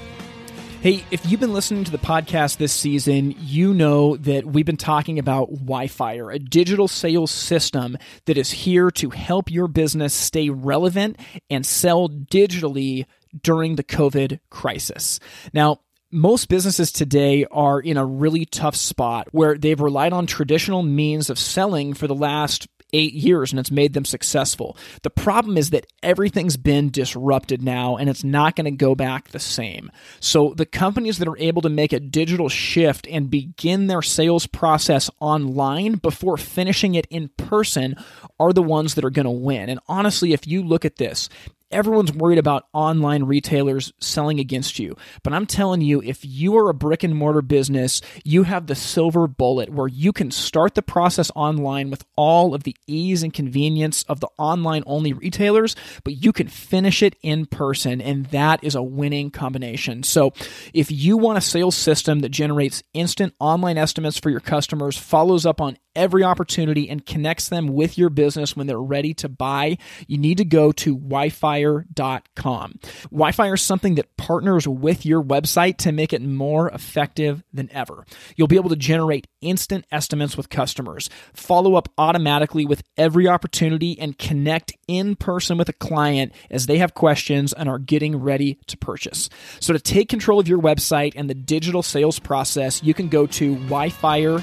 [0.83, 4.77] Hey, if you've been listening to the podcast this season, you know that we've been
[4.77, 10.51] talking about WiFire, a digital sales system that is here to help your business stay
[10.51, 13.07] relevant and sell digitally
[13.43, 15.21] during the COVID crisis.
[15.55, 15.79] Now,
[16.13, 21.31] most businesses today are in a really tough spot where they've relied on traditional means
[21.31, 24.77] of selling for the last eight years and it's made them successful.
[25.03, 29.29] The problem is that everything's been disrupted now and it's not going to go back
[29.29, 29.91] the same.
[30.21, 34.47] So the companies that are able to make a digital shift and begin their sales
[34.47, 37.97] process online before finishing it in person
[38.39, 39.71] are the ones that are going to win.
[39.71, 41.31] And honestly, if you look at this,
[41.73, 44.97] everyone's worried about online retailers selling against you.
[45.23, 48.75] But I'm telling you, if you are a brick and mortar business, you have the
[48.75, 53.33] silver bullet where you can start the process online with all of the ease and
[53.33, 58.01] convenience of the online only retailers, but you can finish it in person.
[58.01, 60.03] And that is a winning combination.
[60.03, 60.33] So
[60.73, 65.47] if you want a sales system that generates instant online estimates for your customers, follows
[65.47, 69.77] up on every opportunity and connects them with your business when they're ready to buy,
[70.07, 72.79] you need to go to wifire.com.
[73.13, 78.07] WiFire is something that partners with your website to make it more effective than ever.
[78.37, 83.99] You'll be able to generate instant estimates with customers, follow up automatically with every opportunity,
[83.99, 88.59] and connect in person with a client as they have questions and are getting ready
[88.67, 89.29] to purchase.
[89.61, 93.27] So, to take control of your website and the digital sales process, you can go
[93.27, 94.43] to wifire.com.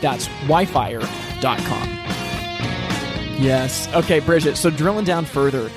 [0.00, 1.88] That's wifire.com.
[3.42, 3.88] Yes.
[3.94, 4.56] Okay, Bridget.
[4.56, 5.70] So, drilling down further,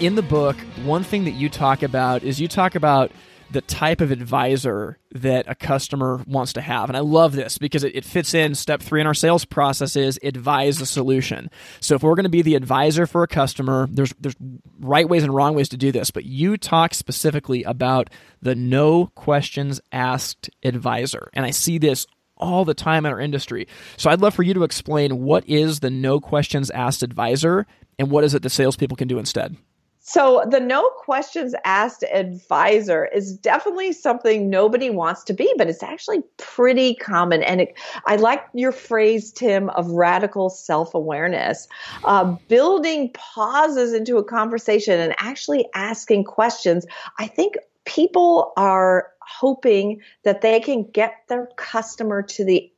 [0.00, 3.10] in the book, one thing that you talk about is you talk about
[3.50, 6.90] the type of advisor that a customer wants to have.
[6.90, 9.96] And I love this because it, it, fits in step three in our sales process
[9.96, 11.50] is advise a solution.
[11.80, 14.36] So if we're going to be the advisor for a customer, there's there's
[14.78, 18.10] right ways and wrong ways to do this, but you talk specifically about
[18.42, 21.30] the no questions asked advisor.
[21.32, 22.06] And I see this
[22.38, 23.66] all the time in our industry.
[23.96, 27.66] So I'd love for you to explain what is the no questions asked advisor
[27.98, 29.56] and what is it that salespeople can do instead.
[30.00, 35.82] So, the no questions asked advisor is definitely something nobody wants to be, but it's
[35.82, 37.42] actually pretty common.
[37.42, 37.74] And it,
[38.06, 41.68] I like your phrase, Tim, of radical self awareness.
[42.04, 46.86] Uh, building pauses into a conversation and actually asking questions.
[47.18, 52.70] I think people are hoping that they can get their customer to the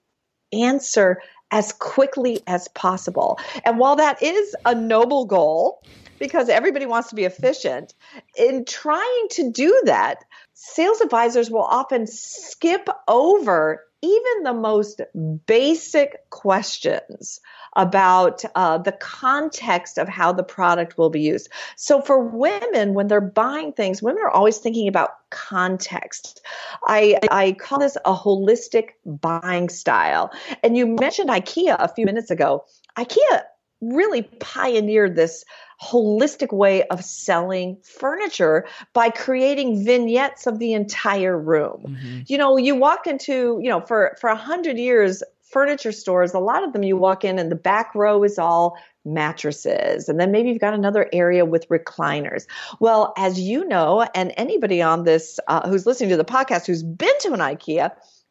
[0.53, 3.39] answer as quickly as possible.
[3.65, 5.83] And while that is a noble goal,
[6.19, 7.95] because everybody wants to be efficient,
[8.37, 15.01] in trying to do that, sales advisors will often skip over even the most
[15.47, 17.41] basic questions
[17.77, 21.49] about uh, the context of how the product will be used.
[21.77, 26.41] So for women, when they're buying things, women are always thinking about context.
[26.85, 30.31] I, I call this a holistic buying style.
[30.63, 32.65] And you mentioned IKEA a few minutes ago.
[32.97, 33.43] IKEA
[33.81, 35.45] really pioneered this
[35.83, 41.85] holistic way of selling furniture by creating vignettes of the entire room.
[41.89, 42.21] Mm-hmm.
[42.27, 46.39] You know, you walk into, you know, for for a hundred years, furniture stores, a
[46.39, 50.09] lot of them you walk in and the back row is all mattresses.
[50.09, 52.47] And then maybe you've got another area with recliners.
[52.79, 56.83] Well, as you know, and anybody on this uh, who's listening to the podcast who's
[56.83, 57.91] been to an IKEA,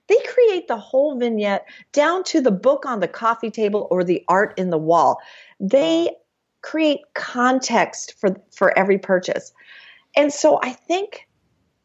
[0.10, 4.24] they create the whole vignette down to the book on the coffee table or the
[4.28, 5.22] art in the wall.
[5.60, 6.10] They
[6.62, 9.54] create context for for every purchase.
[10.16, 11.28] And so I think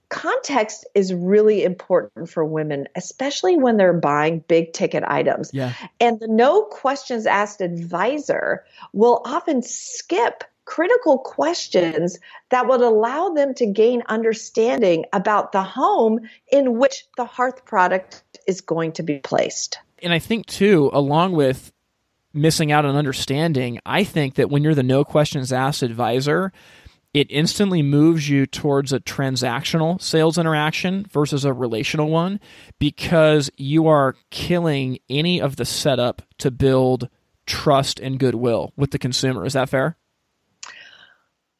[0.08, 5.50] context is really important for women, especially when they're buying big ticket items.
[5.52, 5.72] Yeah.
[6.00, 12.18] And the no questions asked advisor will often skip critical questions
[12.50, 18.22] that would allow them to gain understanding about the home in which the hearth product
[18.46, 19.78] is going to be placed.
[20.02, 21.72] And I think, too, along with
[22.32, 26.52] missing out on understanding, I think that when you're the no questions asked advisor,
[27.14, 32.40] it instantly moves you towards a transactional sales interaction versus a relational one
[32.80, 37.08] because you are killing any of the setup to build
[37.46, 39.46] trust and goodwill with the consumer.
[39.46, 39.96] Is that fair?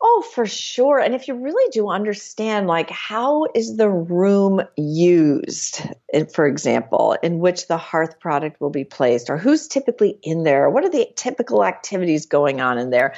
[0.07, 0.99] Oh, for sure.
[0.99, 5.81] And if you really do understand, like, how is the room used,
[6.12, 10.43] eh, for example, in which the hearth product will be placed, or who's typically in
[10.43, 13.14] there, what are the typical activities going on in there?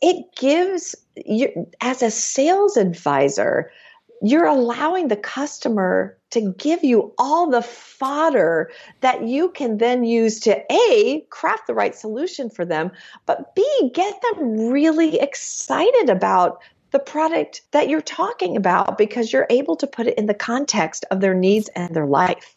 [0.00, 3.70] It gives you, as a sales advisor,
[4.22, 8.70] you're allowing the customer to give you all the fodder
[9.00, 12.90] that you can then use to A, craft the right solution for them,
[13.26, 19.46] but B, get them really excited about the product that you're talking about because you're
[19.50, 22.54] able to put it in the context of their needs and their life.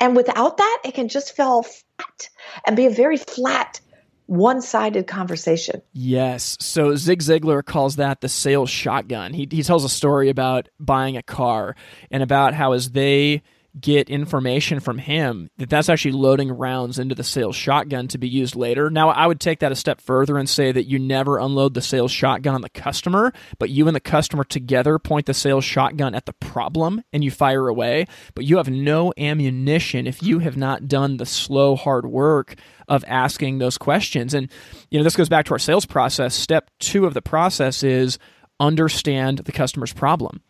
[0.00, 2.28] And without that, it can just fall flat
[2.64, 3.80] and be a very flat
[4.26, 5.82] one sided conversation.
[5.92, 6.56] Yes.
[6.60, 9.32] So Zig Ziglar calls that the sales shotgun.
[9.32, 11.76] He, he tells a story about buying a car
[12.10, 13.42] and about how as they
[13.80, 18.28] get information from him that that's actually loading rounds into the sales shotgun to be
[18.28, 18.88] used later.
[18.90, 21.82] Now, I would take that a step further and say that you never unload the
[21.82, 26.14] sales shotgun on the customer, but you and the customer together point the sales shotgun
[26.14, 28.06] at the problem and you fire away.
[28.34, 32.54] But you have no ammunition if you have not done the slow, hard work
[32.88, 34.32] of asking those questions.
[34.32, 34.50] And,
[34.90, 36.34] you know, this goes back to our sales process.
[36.34, 38.18] Step two of the process is
[38.58, 40.40] understand the customer's problem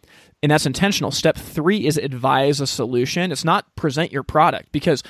[0.42, 1.10] and that's intentional.
[1.10, 3.32] Step three is advise a solution.
[3.32, 5.02] It's not present your product because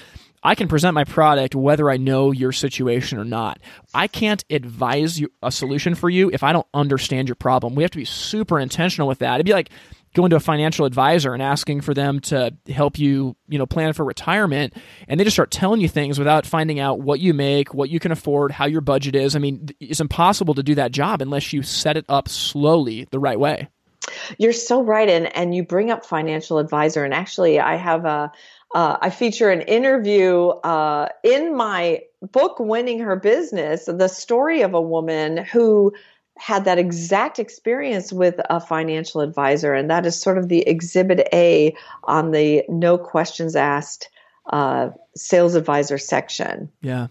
[0.42, 3.58] I can present my product whether I know your situation or not.
[3.92, 7.74] I can't advise you a solution for you if I don't understand your problem.
[7.74, 9.34] We have to be super intentional with that.
[9.34, 9.70] It'd be like
[10.14, 13.92] going to a financial advisor and asking for them to help you, you know, plan
[13.92, 14.74] for retirement
[15.08, 17.98] and they just start telling you things without finding out what you make, what you
[17.98, 19.36] can afford, how your budget is.
[19.36, 23.18] I mean, it's impossible to do that job unless you set it up slowly the
[23.18, 23.68] right way.
[24.38, 28.32] You're so right, and and you bring up financial advisor, and actually, I have a
[28.74, 34.74] uh, I feature an interview uh, in my book, Winning Her Business, the story of
[34.74, 35.92] a woman who
[36.38, 41.26] had that exact experience with a financial advisor, and that is sort of the exhibit
[41.32, 44.10] A on the no questions asked
[44.52, 46.70] uh, sales advisor section.
[46.82, 47.06] Yeah.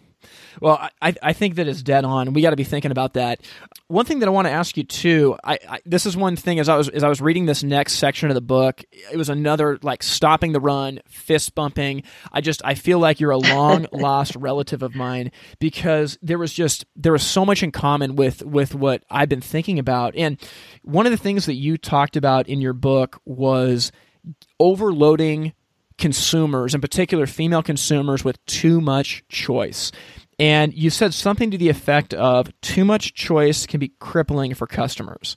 [0.62, 2.34] Well, I, I think that is dead on.
[2.34, 3.42] We got to be thinking about that.
[3.88, 5.36] One thing that I want to ask you too.
[5.44, 7.94] I, I, this is one thing as I was as I was reading this next
[7.94, 8.84] section of the book.
[8.92, 12.04] It was another like stopping the run, fist bumping.
[12.32, 16.54] I just I feel like you're a long lost relative of mine because there was
[16.54, 20.16] just there was so much in common with with what I've been thinking about.
[20.16, 20.40] And
[20.84, 23.92] one of the things that you talked about in your book was
[24.60, 25.54] overloading
[25.98, 29.92] consumers, in particular female consumers, with too much choice.
[30.38, 34.68] And you said something to the effect of too much choice can be crippling for
[34.68, 35.36] customers.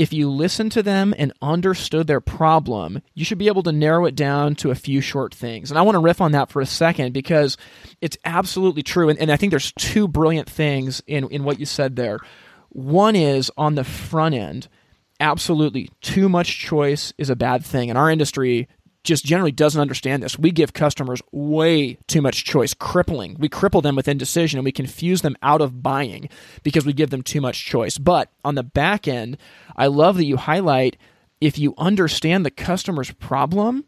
[0.00, 4.06] if you listen to them and understood their problem, you should be able to narrow
[4.06, 5.70] it down to a few short things.
[5.70, 7.58] And I want to riff on that for a second because
[8.00, 9.10] it's absolutely true.
[9.10, 12.18] And, and I think there's two brilliant things in, in what you said there.
[12.70, 14.68] One is on the front end,
[15.20, 17.90] absolutely too much choice is a bad thing.
[17.90, 18.68] In our industry,
[19.02, 20.38] just generally doesn't understand this.
[20.38, 23.36] We give customers way too much choice, crippling.
[23.38, 26.28] We cripple them with indecision and we confuse them out of buying
[26.62, 27.98] because we give them too much choice.
[27.98, 29.38] But on the back end,
[29.76, 30.96] I love that you highlight
[31.40, 33.86] if you understand the customer's problem,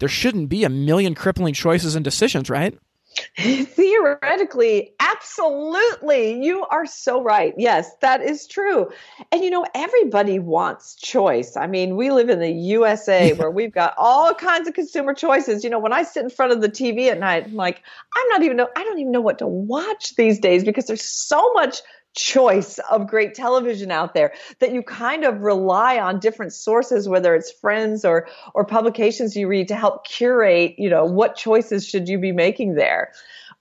[0.00, 2.76] there shouldn't be a million crippling choices and decisions, right?
[3.36, 6.44] Theoretically, absolutely.
[6.44, 7.54] You are so right.
[7.56, 8.90] Yes, that is true.
[9.32, 11.56] And you know, everybody wants choice.
[11.56, 15.64] I mean, we live in the USA where we've got all kinds of consumer choices.
[15.64, 17.82] You know, when I sit in front of the TV at night, I'm like,
[18.16, 21.04] I'm not even know I don't even know what to watch these days because there's
[21.04, 21.80] so much
[22.18, 27.34] choice of great television out there that you kind of rely on different sources whether
[27.34, 32.08] it's friends or or publications you read to help curate you know what choices should
[32.08, 33.12] you be making there.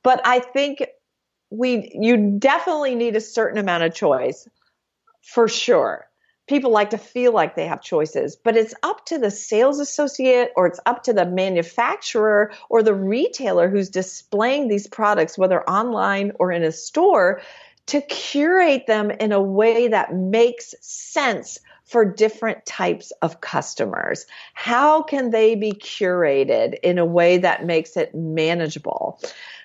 [0.04, 0.86] But i think
[1.50, 4.48] we you definitely need a certain amount of choice
[5.22, 6.06] for sure.
[6.48, 10.52] People like to feel like they have choices but it's up to the sales associate
[10.56, 16.32] or it's up to the manufacturer or the retailer who's displaying these products whether online
[16.40, 17.42] or in a store
[17.88, 24.26] to curate them in a way that makes sense for different types of customers?
[24.54, 29.20] How can they be curated in a way that makes it manageable?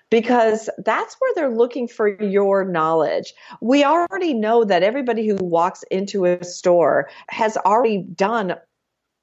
[0.08, 3.34] Because that's where they're looking for your knowledge.
[3.60, 8.54] We already know that everybody who walks into a store has already done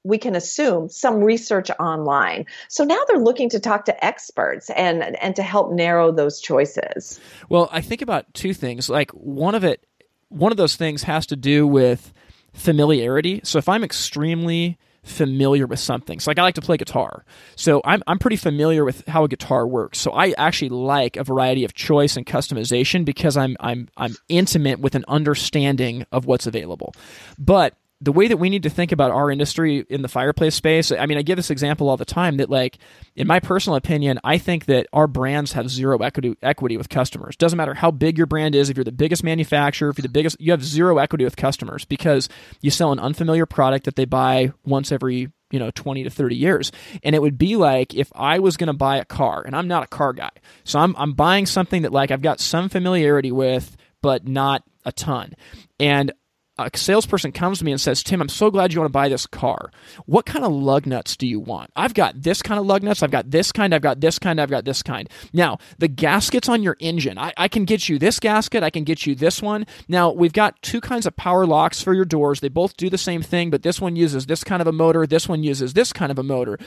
[0.04, 2.46] we can assume some research online.
[2.68, 7.20] So now they're looking to talk to experts and and to help narrow those choices.
[7.48, 8.88] Well, I think about two things.
[8.88, 9.86] Like one of it
[10.28, 12.12] one of those things has to do with
[12.52, 13.40] familiarity.
[13.44, 16.20] So if I'm extremely familiar with something.
[16.20, 17.24] So like I like to play guitar.
[17.56, 19.98] So I'm I'm pretty familiar with how a guitar works.
[19.98, 24.78] So I actually like a variety of choice and customization because I'm I'm I'm intimate
[24.78, 26.94] with an understanding of what's available.
[27.38, 30.90] But the way that we need to think about our industry in the fireplace space
[30.92, 32.78] i mean i give this example all the time that like
[33.16, 37.36] in my personal opinion i think that our brands have zero equity equity with customers.
[37.36, 40.08] Doesn't matter how big your brand is if you're the biggest manufacturer if you're the
[40.08, 42.28] biggest you have zero equity with customers because
[42.60, 46.36] you sell an unfamiliar product that they buy once every you know 20 to 30
[46.36, 46.72] years.
[47.02, 49.68] And it would be like if i was going to buy a car and i'm
[49.68, 50.30] not a car guy.
[50.64, 54.92] So I'm, I'm buying something that like i've got some familiarity with but not a
[54.92, 55.34] ton.
[55.78, 56.12] And
[56.60, 59.08] a salesperson comes to me and says, Tim, I'm so glad you want to buy
[59.08, 59.70] this car.
[60.06, 61.70] What kind of lug nuts do you want?
[61.76, 63.02] I've got this kind of lug nuts.
[63.02, 63.74] I've got this kind.
[63.74, 64.40] I've got this kind.
[64.40, 65.08] I've got this kind.
[65.32, 68.62] Now, the gaskets on your engine, I, I can get you this gasket.
[68.62, 69.66] I can get you this one.
[69.88, 72.40] Now, we've got two kinds of power locks for your doors.
[72.40, 75.06] They both do the same thing, but this one uses this kind of a motor.
[75.06, 76.58] This one uses this kind of a motor.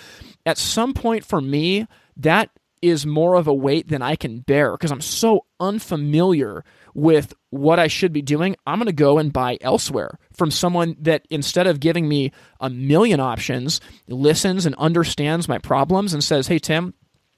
[0.45, 1.87] At some point for me,
[2.17, 2.49] that
[2.83, 7.79] is more of a weight than I can bear because I'm so unfamiliar with what
[7.79, 8.55] I should be doing.
[8.65, 12.69] I'm going to go and buy elsewhere from someone that instead of giving me a
[12.69, 16.93] million options, listens and understands my problems and says, Hey, Tim,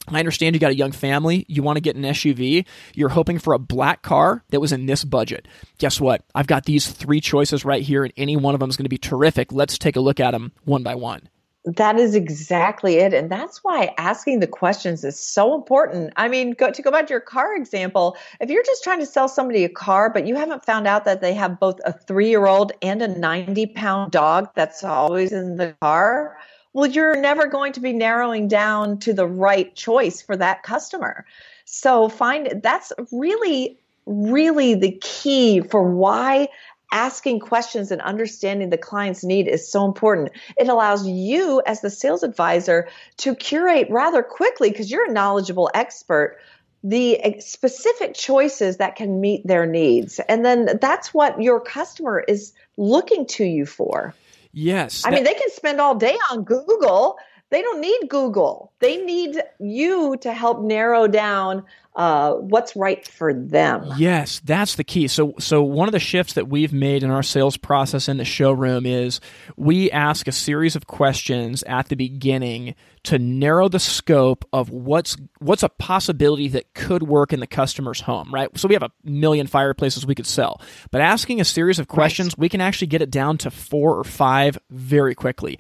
[0.08, 1.46] I understand you got a young family.
[1.48, 2.66] You want to get an SUV.
[2.94, 5.48] You're hoping for a black car that was in this budget.
[5.80, 6.24] Guess what?
[6.36, 8.90] I've got these three choices right here, and any one of them is going to
[8.90, 9.52] be terrific.
[9.52, 11.30] Let's take a look at them one by one.
[11.66, 13.14] That is exactly it.
[13.14, 16.14] And that's why asking the questions is so important.
[16.16, 19.06] I mean, go, to go back to your car example, if you're just trying to
[19.06, 22.30] sell somebody a car, but you haven't found out that they have both a three
[22.30, 26.38] year old and a 90 pound dog that's always in the car,
[26.74, 31.26] well, you're never going to be narrowing down to the right choice for that customer.
[31.66, 36.48] So find that's really really the key for why
[36.96, 40.32] asking questions and understanding the client's need is so important.
[40.58, 42.88] It allows you, as the sales advisor,
[43.18, 46.40] to curate rather quickly because you're a knowledgeable expert
[46.84, 50.20] the specific choices that can meet their needs.
[50.30, 54.14] And then that's what your customer is looking to you for.
[54.54, 55.04] Yes.
[55.04, 57.18] I mean, they can spend all day on Google.
[57.50, 58.72] They don't need Google.
[58.80, 61.64] They need you to help narrow down
[61.96, 63.90] uh, what's right for them.
[63.98, 65.08] Yes, that's the key.
[65.08, 68.26] So, so one of the shifts that we've made in our sales process in the
[68.26, 69.22] showroom is
[69.56, 72.76] we ask a series of questions at the beginning
[73.06, 78.02] to narrow the scope of what's what's a possibility that could work in the customer's
[78.02, 78.50] home, right?
[78.58, 80.60] So we have a million fireplaces we could sell,
[80.92, 82.40] but asking a series of questions, right.
[82.40, 85.60] we can actually get it down to four or five very quickly.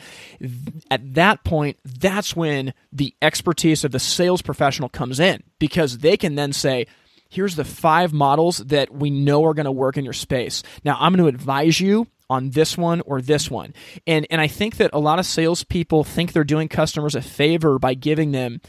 [0.90, 6.18] At that point, that's when the expertise of the sales professional comes in because they
[6.18, 6.88] can then say,
[7.30, 10.64] here's the five models that we know are going to work in your space.
[10.84, 13.74] Now, I'm going to advise you on this one or this one.
[14.08, 17.78] And and I think that a lot of salespeople think they're doing customers a favor
[17.78, 18.62] by giving them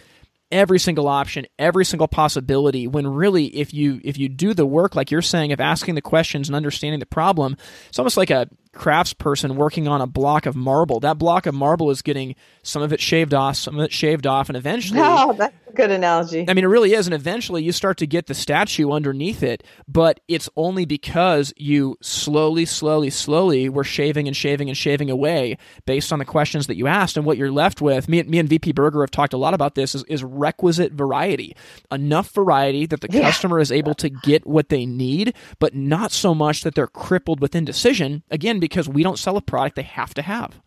[0.53, 4.95] every single option, every single possibility when really if you if you do the work
[4.95, 7.57] like you're saying of asking the questions and understanding the problem,
[7.89, 11.01] it's almost like a craftsperson working on a block of marble.
[11.01, 14.27] That block of marble is getting some of it shaved off, some of it shaved
[14.27, 15.01] off, and eventually.
[15.03, 16.45] Oh, that's a good analogy.
[16.49, 17.07] I mean, it really is.
[17.07, 21.97] And eventually you start to get the statue underneath it, but it's only because you
[22.01, 25.57] slowly, slowly, slowly were shaving and shaving and shaving away
[25.87, 27.17] based on the questions that you asked.
[27.17, 29.75] And what you're left with, me, me and VP Berger have talked a lot about
[29.75, 31.57] this, is, is requisite variety.
[31.91, 33.23] Enough variety that the yeah.
[33.23, 37.41] customer is able to get what they need, but not so much that they're crippled
[37.41, 38.23] with indecision.
[38.31, 40.61] Again, because we don't sell a product they have to have.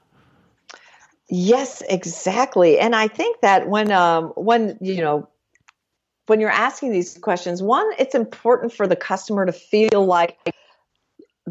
[1.30, 2.80] Yes, exactly.
[2.80, 5.28] And I think that when um when you know
[6.28, 10.38] when you're asking these questions, one, it's important for the customer to feel like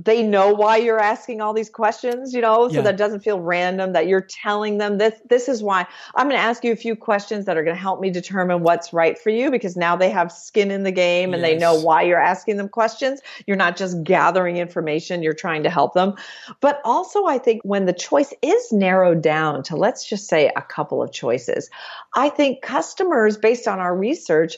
[0.05, 2.83] they know why you're asking all these questions, you know, so yeah.
[2.83, 6.43] that doesn't feel random that you're telling them this this is why I'm going to
[6.43, 9.31] ask you a few questions that are going to help me determine what's right for
[9.31, 11.51] you because now they have skin in the game and yes.
[11.51, 13.21] they know why you're asking them questions.
[13.47, 16.15] You're not just gathering information, you're trying to help them.
[16.61, 20.63] But also I think when the choice is narrowed down to let's just say a
[20.63, 21.71] couple of choices,
[22.15, 24.57] I think customers based on our research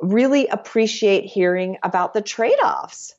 [0.00, 3.14] really appreciate hearing about the trade-offs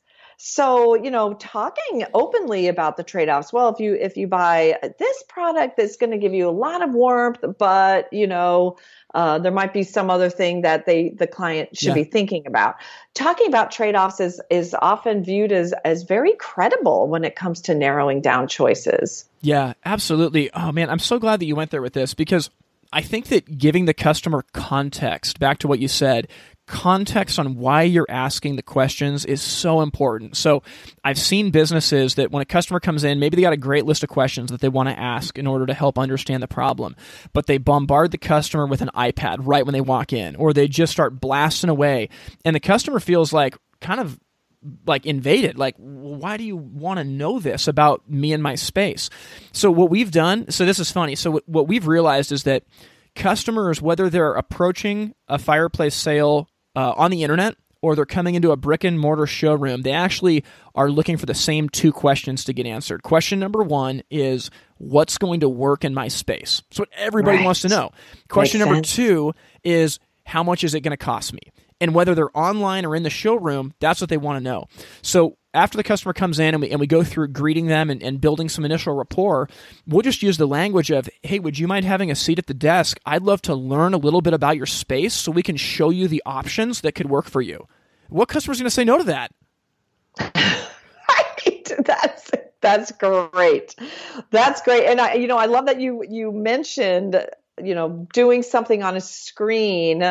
[0.46, 5.22] so you know talking openly about the trade-offs well if you if you buy this
[5.26, 8.76] product that's going to give you a lot of warmth but you know
[9.14, 11.94] uh, there might be some other thing that they the client should yeah.
[11.94, 12.74] be thinking about.
[13.14, 17.74] Talking about trade-offs is is often viewed as as very credible when it comes to
[17.76, 19.24] narrowing down choices.
[19.40, 20.50] Yeah absolutely.
[20.52, 22.50] Oh man i'm so glad that you went there with this because
[22.92, 26.28] I think that giving the customer context, back to what you said,
[26.66, 30.36] context on why you're asking the questions is so important.
[30.36, 30.62] So,
[31.02, 34.02] I've seen businesses that when a customer comes in, maybe they got a great list
[34.02, 36.96] of questions that they want to ask in order to help understand the problem,
[37.32, 40.68] but they bombard the customer with an iPad right when they walk in, or they
[40.68, 42.08] just start blasting away,
[42.44, 44.18] and the customer feels like kind of
[44.86, 49.10] like invaded like why do you want to know this about me and my space
[49.52, 52.64] so what we've done so this is funny so what we've realized is that
[53.14, 58.50] customers whether they're approaching a fireplace sale uh, on the internet or they're coming into
[58.50, 60.42] a brick and mortar showroom, they actually
[60.74, 63.02] are looking for the same two questions to get answered.
[63.02, 66.62] Question number one is what's going to work in my space?
[66.70, 67.44] That's what everybody right.
[67.44, 67.90] wants to know.
[68.28, 68.96] Question Makes number sense.
[68.96, 71.40] two is how much is it going to cost me?
[71.80, 74.64] And whether they're online or in the showroom, that's what they want to know.
[75.02, 78.02] So after the customer comes in and we, and we go through greeting them and,
[78.02, 79.48] and building some initial rapport,
[79.86, 82.54] we'll just use the language of, hey, would you mind having a seat at the
[82.54, 82.98] desk?
[83.06, 86.08] I'd love to learn a little bit about your space so we can show you
[86.08, 87.66] the options that could work for you.
[88.08, 89.32] What customer's going to say no to that?
[91.84, 92.30] That's
[92.60, 93.74] that's great.
[94.30, 94.86] That's great.
[94.86, 97.22] And I, you know, I love that you you mentioned,
[97.62, 100.02] you know, doing something on a screen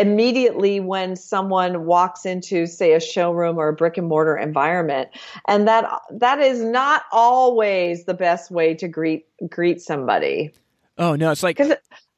[0.00, 5.08] immediately when someone walks into say a showroom or a brick and mortar environment
[5.46, 10.52] and that that is not always the best way to greet greet somebody
[10.98, 11.58] oh no it's like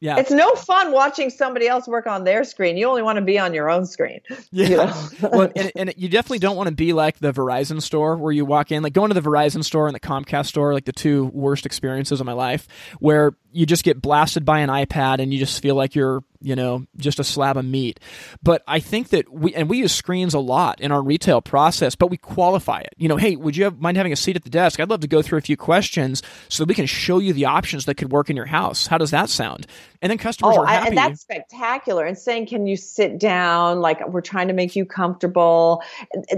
[0.03, 0.17] yeah.
[0.19, 2.77] It's no fun watching somebody else work on their screen.
[2.77, 4.21] You only want to be on your own screen.
[4.51, 4.69] Yeah.
[4.69, 5.31] You know?
[5.33, 8.45] well, and, and you definitely don't want to be like the Verizon store where you
[8.45, 11.27] walk in, like going to the Verizon store and the Comcast store, like the two
[11.27, 12.67] worst experiences of my life,
[12.99, 16.57] where you just get blasted by an iPad and you just feel like you're you
[16.57, 18.01] know, just a slab of meat.
[18.43, 21.95] But I think that we, and we use screens a lot in our retail process,
[21.95, 22.95] but we qualify it.
[22.97, 24.81] You know, hey, would you have, mind having a seat at the desk?
[24.81, 27.47] I'd love to go through a few questions so that we can show you the
[27.47, 28.87] options that could work in your house.
[28.87, 29.67] How does that sound?
[30.01, 30.89] And then customers oh, are happy.
[30.89, 32.05] And that's spectacular.
[32.05, 33.81] And saying, can you sit down?
[33.81, 35.83] Like we're trying to make you comfortable.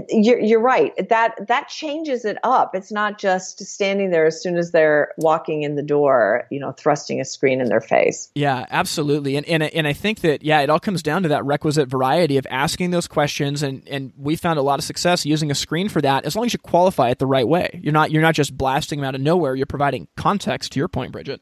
[0.09, 0.93] You're, you're right.
[1.09, 2.75] That, that changes it up.
[2.75, 6.73] It's not just standing there as soon as they're walking in the door, you know,
[6.73, 8.29] thrusting a screen in their face.
[8.35, 9.35] Yeah, absolutely.
[9.35, 12.37] And, and, and I think that yeah, it all comes down to that requisite variety
[12.37, 15.89] of asking those questions, and and we found a lot of success using a screen
[15.89, 16.25] for that.
[16.25, 18.99] As long as you qualify it the right way, you're not you're not just blasting
[18.99, 19.55] them out of nowhere.
[19.55, 20.73] You're providing context.
[20.73, 21.41] To your point, Bridget.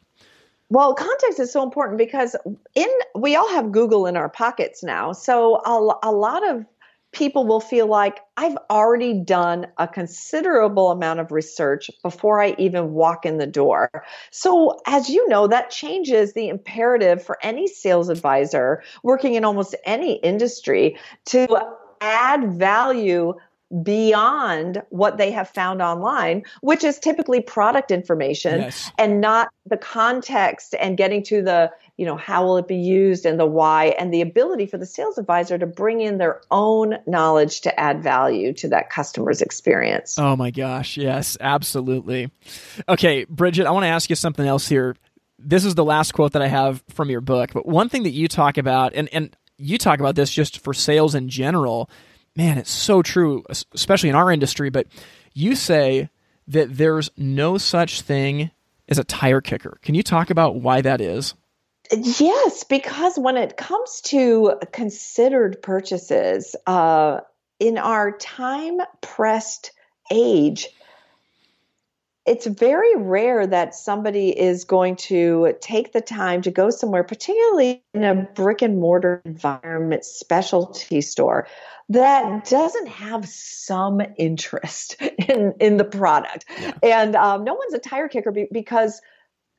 [0.69, 2.35] Well, context is so important because
[2.73, 5.11] in we all have Google in our pockets now.
[5.11, 6.65] So a, a lot of
[7.13, 12.93] people will feel like I've already done a considerable amount of research before I even
[12.93, 13.89] walk in the door.
[14.31, 19.75] So, as you know, that changes the imperative for any sales advisor working in almost
[19.85, 21.47] any industry to
[22.01, 23.33] add value
[23.81, 28.91] beyond what they have found online, which is typically product information yes.
[28.99, 33.25] and not the context and getting to the, you know, how will it be used
[33.25, 36.97] and the why and the ability for the sales advisor to bring in their own
[37.07, 40.19] knowledge to add value to that customer's experience.
[40.19, 40.97] Oh my gosh.
[40.97, 42.29] Yes, absolutely.
[42.87, 44.95] Okay, Bridget, I want to ask you something else here.
[45.39, 48.11] This is the last quote that I have from your book, but one thing that
[48.11, 51.89] you talk about, and, and you talk about this just for sales in general,
[52.35, 54.69] man, it's so true, especially in our industry.
[54.69, 54.87] But
[55.33, 56.09] you say
[56.47, 58.51] that there's no such thing
[58.89, 59.77] as a tire kicker.
[59.81, 61.35] Can you talk about why that is?
[61.91, 67.19] Yes, because when it comes to considered purchases, uh,
[67.59, 69.71] in our time pressed
[70.11, 70.67] age,
[72.25, 77.83] it's very rare that somebody is going to take the time to go somewhere, particularly
[77.93, 81.47] in a brick and mortar environment specialty store,
[81.89, 86.45] that doesn't have some interest in in the product.
[86.59, 86.73] Yeah.
[86.83, 89.01] And um, no one's a tire kicker be- because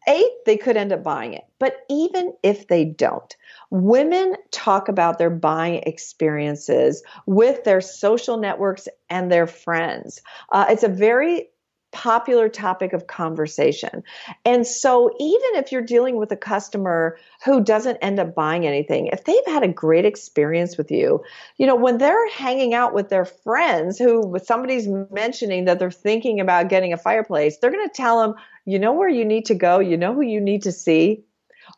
[0.07, 3.35] a they could end up buying it, but even if they don't,
[3.71, 10.21] women talk about their buying experiences with their social networks and their friends.
[10.53, 11.49] Uh, it's a very
[11.95, 14.03] popular topic of conversation.
[14.45, 19.07] And so, even if you're dealing with a customer who doesn't end up buying anything,
[19.07, 21.23] if they've had a great experience with you,
[21.57, 26.41] you know, when they're hanging out with their friends who somebody's mentioning that they're thinking
[26.41, 28.35] about getting a fireplace, they're going to tell them,
[28.67, 31.23] you know where you need to go, you know who you need to see.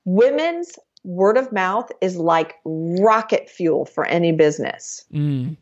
[0.04, 5.04] Women's word of mouth is like rocket fuel for any business.
[5.12, 5.56] Mm.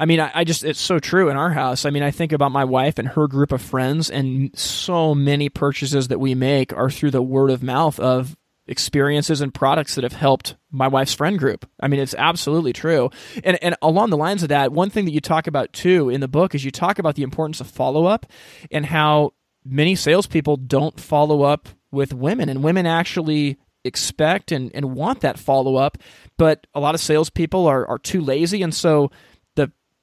[0.00, 1.84] I mean, I, I, just, it's so true in our house.
[1.84, 5.50] I mean, I think about my wife and her group of friends, and so many
[5.50, 8.34] purchases that we make are through the word of mouth of
[8.66, 11.68] experiences and products that have helped my wife's friend group.
[11.78, 13.10] I mean, it's absolutely true.
[13.44, 16.22] And, and along the lines of that, one thing that you talk about too in
[16.22, 18.24] the book is you talk about the importance of follow up
[18.70, 19.34] and how
[19.66, 25.38] many salespeople don't follow up with women, and women actually expect and, and want that
[25.38, 25.98] follow up,
[26.36, 28.62] but a lot of salespeople are, are too lazy.
[28.62, 29.10] And so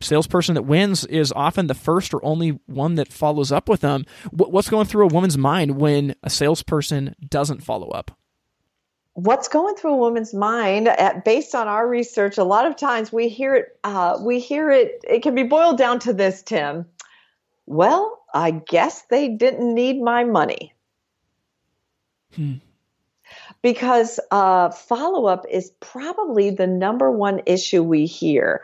[0.01, 4.05] salesperson that wins is often the first or only one that follows up with them.
[4.31, 8.11] What's going through a woman's mind when a salesperson doesn't follow up?
[9.13, 13.11] What's going through a woman's mind, at, based on our research, a lot of times
[13.11, 13.79] we hear it.
[13.83, 15.03] Uh, we hear it.
[15.07, 16.85] It can be boiled down to this, Tim.
[17.65, 20.73] Well, I guess they didn't need my money.
[22.35, 22.57] Hmm
[23.61, 28.63] because uh, follow up is probably the number one issue we hear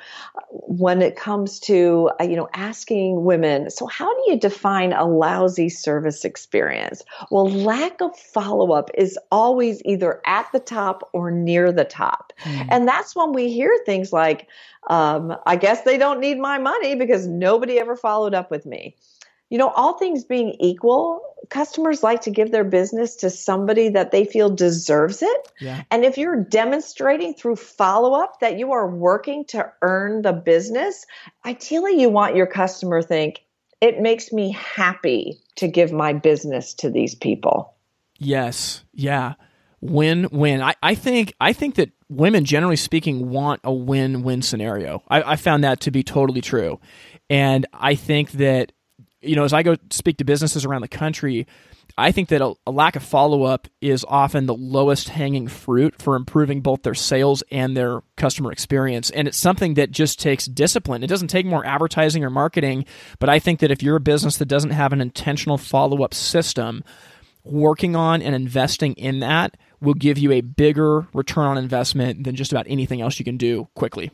[0.49, 3.69] when it comes to uh, you know asking women.
[3.69, 7.03] So how do you define a lousy service experience?
[7.31, 12.33] Well, lack of follow up is always either at the top or near the top,
[12.43, 12.67] mm.
[12.69, 14.47] and that's when we hear things like,
[14.89, 18.95] um, "I guess they don't need my money because nobody ever followed up with me."
[19.53, 24.09] You know, all things being equal, customers like to give their business to somebody that
[24.09, 25.51] they feel deserves it.
[25.61, 25.83] Yeah.
[25.91, 31.05] And if you're demonstrating through follow up that you are working to earn the business,
[31.45, 33.43] ideally you want your customer think,
[33.79, 37.75] it makes me happy to give my business to these people.
[38.17, 38.83] Yes.
[38.91, 39.35] Yeah.
[39.81, 40.63] Win win.
[40.63, 45.03] I, I think I think that women generally speaking want a win win scenario.
[45.09, 46.79] I, I found that to be totally true.
[47.29, 48.71] And I think that
[49.23, 51.47] you know, as I go speak to businesses around the country,
[51.97, 56.01] I think that a, a lack of follow up is often the lowest hanging fruit
[56.01, 59.09] for improving both their sales and their customer experience.
[59.11, 61.03] And it's something that just takes discipline.
[61.03, 62.85] It doesn't take more advertising or marketing,
[63.19, 66.13] but I think that if you're a business that doesn't have an intentional follow up
[66.13, 66.83] system,
[67.43, 72.35] working on and investing in that will give you a bigger return on investment than
[72.35, 74.09] just about anything else you can do quickly.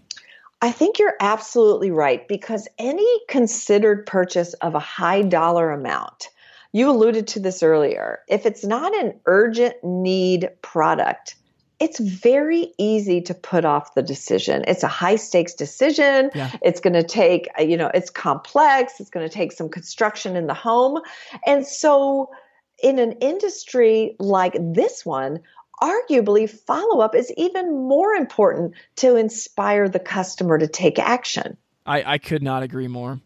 [0.61, 6.29] I think you're absolutely right because any considered purchase of a high dollar amount,
[6.73, 11.35] you alluded to this earlier, if it's not an urgent need product,
[11.79, 14.65] it's very easy to put off the decision.
[14.67, 16.29] It's a high stakes decision.
[16.35, 16.51] Yeah.
[16.61, 18.99] It's going to take, uh, you know, it's complex.
[18.99, 21.01] It's going to take some construction in the home.
[21.45, 22.31] And so,
[22.83, 25.39] in an industry like this one,
[25.81, 31.57] arguably follow up is even more important to inspire the customer to take action.
[31.85, 33.19] I, I could not agree more.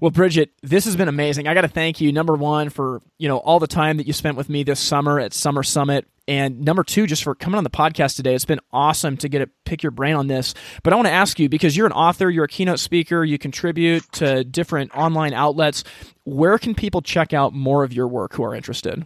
[0.00, 1.46] Well, Bridget, this has been amazing.
[1.46, 4.12] I got to thank you, number one, for you know all the time that you
[4.12, 7.64] spent with me this summer at Summer Summit, and number two, just for coming on
[7.64, 8.34] the podcast today.
[8.34, 10.54] It's been awesome to get to pick your brain on this.
[10.82, 13.38] But I want to ask you because you're an author, you're a keynote speaker, you
[13.38, 15.84] contribute to different online outlets.
[16.24, 19.04] Where can people check out more of your work who are interested?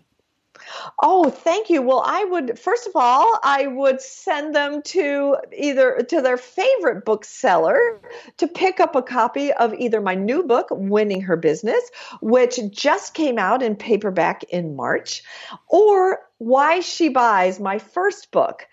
[1.03, 1.83] Oh, thank you.
[1.83, 7.05] Well, I would first of all, I would send them to either to their favorite
[7.05, 8.01] bookseller
[8.39, 11.83] to pick up a copy of either my new book, Winning Her Business,
[12.21, 15.23] which just came out in paperback in March,
[15.69, 18.67] or Why She Buys, my first book.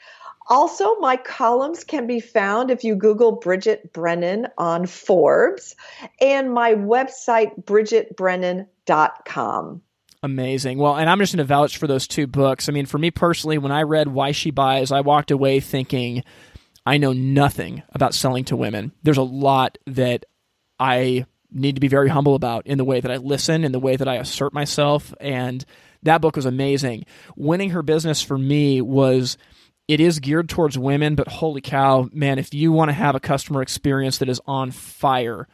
[0.47, 5.77] Also, my columns can be found if you Google Bridget Brennan on Forbes
[6.19, 9.81] and my website, bridgetbrennan.com.
[10.23, 10.77] Amazing.
[10.77, 12.69] Well, and I'm just going to vouch for those two books.
[12.69, 16.23] I mean, for me personally, when I read Why She Buys, I walked away thinking,
[16.85, 18.93] I know nothing about selling to women.
[19.03, 20.25] There's a lot that
[20.79, 23.79] I need to be very humble about in the way that I listen, in the
[23.79, 25.13] way that I assert myself.
[25.19, 25.63] And
[26.03, 27.05] that book was amazing.
[27.35, 29.37] Winning her business for me was
[29.89, 33.19] it is geared towards women, but holy cow, man, if you want to have a
[33.19, 35.49] customer experience that is on fire,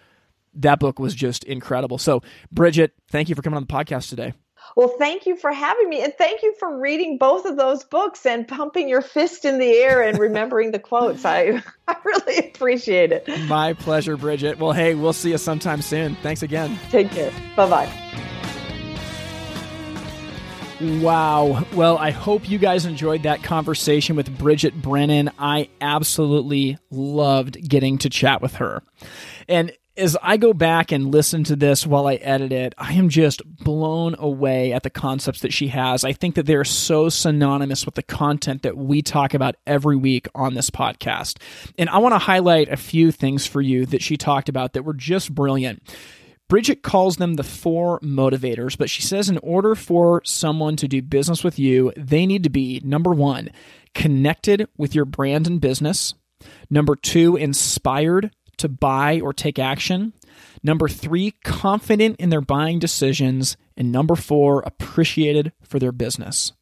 [0.53, 1.97] that book was just incredible.
[1.97, 4.33] So, Bridget, thank you for coming on the podcast today.
[4.75, 6.03] Well, thank you for having me.
[6.03, 9.71] And thank you for reading both of those books and pumping your fist in the
[9.71, 11.25] air and remembering the quotes.
[11.25, 13.27] I, I really appreciate it.
[13.47, 14.59] My pleasure, Bridget.
[14.59, 16.15] Well, hey, we'll see you sometime soon.
[16.17, 16.79] Thanks again.
[16.89, 17.31] Take care.
[17.55, 18.09] Bye bye.
[20.81, 21.65] Wow.
[21.73, 25.29] Well, I hope you guys enjoyed that conversation with Bridget Brennan.
[25.37, 28.81] I absolutely loved getting to chat with her.
[29.49, 33.09] And as I go back and listen to this while I edit it, I am
[33.09, 36.03] just blown away at the concepts that she has.
[36.03, 40.27] I think that they're so synonymous with the content that we talk about every week
[40.33, 41.37] on this podcast.
[41.77, 44.83] And I want to highlight a few things for you that she talked about that
[44.83, 45.83] were just brilliant.
[46.47, 51.01] Bridget calls them the four motivators, but she says in order for someone to do
[51.01, 53.51] business with you, they need to be number one,
[53.93, 56.15] connected with your brand and business.
[56.69, 60.13] Number two, inspired to buy or take action.
[60.63, 63.57] Number three, confident in their buying decisions.
[63.75, 66.53] And number four, appreciated for their business.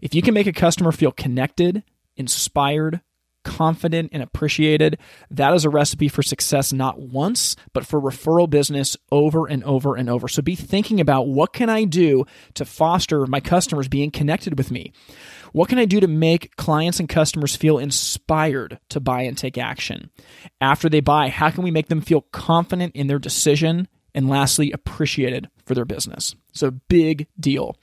[0.00, 1.82] If you can make a customer feel connected,
[2.16, 3.00] inspired,
[3.44, 4.98] confident, and appreciated,
[5.30, 9.94] that is a recipe for success not once, but for referral business over and over
[9.96, 10.26] and over.
[10.28, 12.24] So be thinking about what can I do
[12.54, 14.92] to foster my customers being connected with me?
[15.54, 19.56] What can I do to make clients and customers feel inspired to buy and take
[19.56, 20.10] action?
[20.60, 23.86] After they buy, how can we make them feel confident in their decision?
[24.16, 26.34] And lastly, appreciated for their business.
[26.54, 27.76] So, big deal.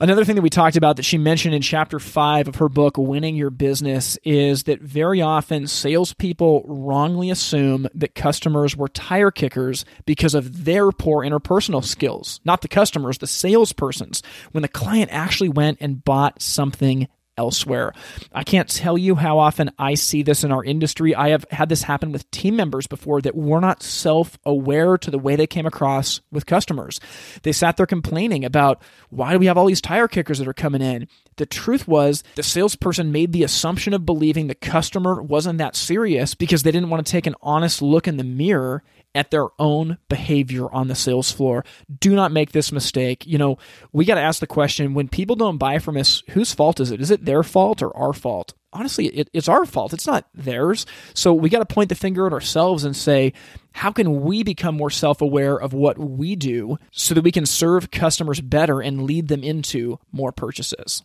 [0.00, 2.96] Another thing that we talked about that she mentioned in chapter five of her book,
[2.96, 9.84] Winning Your Business, is that very often salespeople wrongly assume that customers were tire kickers
[10.06, 15.48] because of their poor interpersonal skills, not the customers, the salespersons, when the client actually
[15.48, 17.08] went and bought something
[17.38, 17.94] elsewhere.
[18.32, 21.14] I can't tell you how often I see this in our industry.
[21.14, 25.10] I have had this happen with team members before that were not self aware to
[25.10, 27.00] the way they came across with customers.
[27.42, 30.52] They sat there complaining about why do we have all these tire kickers that are
[30.52, 31.08] coming in?
[31.36, 36.34] The truth was the salesperson made the assumption of believing the customer wasn't that serious
[36.34, 38.82] because they didn't want to take an honest look in the mirror
[39.14, 41.64] at their own behavior on the sales floor.
[42.00, 43.26] Do not make this mistake.
[43.26, 43.58] You know,
[43.92, 46.90] we got to ask the question when people don't buy from us, whose fault is
[46.90, 47.00] it?
[47.00, 48.54] Is it their fault or our fault?
[48.72, 49.94] Honestly, it, it's our fault.
[49.94, 50.84] It's not theirs.
[51.14, 53.32] So we got to point the finger at ourselves and say,
[53.72, 57.46] how can we become more self aware of what we do so that we can
[57.46, 61.02] serve customers better and lead them into more purchases?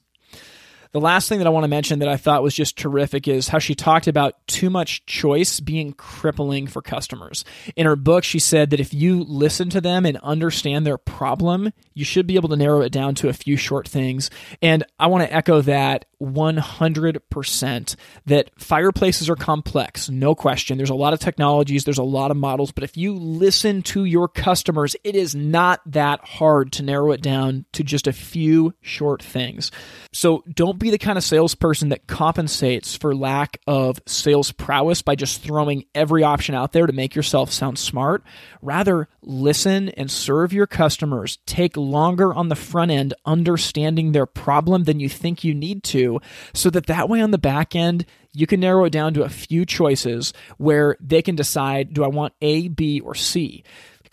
[0.94, 3.48] The last thing that I want to mention that I thought was just terrific is
[3.48, 7.44] how she talked about too much choice being crippling for customers.
[7.76, 11.74] In her book, she said that if you listen to them and understand their problem,
[11.96, 14.30] you should be able to narrow it down to a few short things.
[14.62, 20.78] And I want to echo that 100% that fireplaces are complex, no question.
[20.78, 24.06] There's a lot of technologies, there's a lot of models, but if you listen to
[24.06, 28.74] your customers, it is not that hard to narrow it down to just a few
[28.82, 29.72] short things.
[30.12, 35.16] So don't be the kind of salesperson that compensates for lack of sales prowess by
[35.16, 38.22] just throwing every option out there to make yourself sound smart.
[38.62, 41.40] Rather, listen and serve your customers.
[41.46, 46.20] Take longer on the front end understanding their problem than you think you need to
[46.54, 49.30] so that that way on the back end you can narrow it down to a
[49.30, 53.64] few choices where they can decide do I want A, B, or C?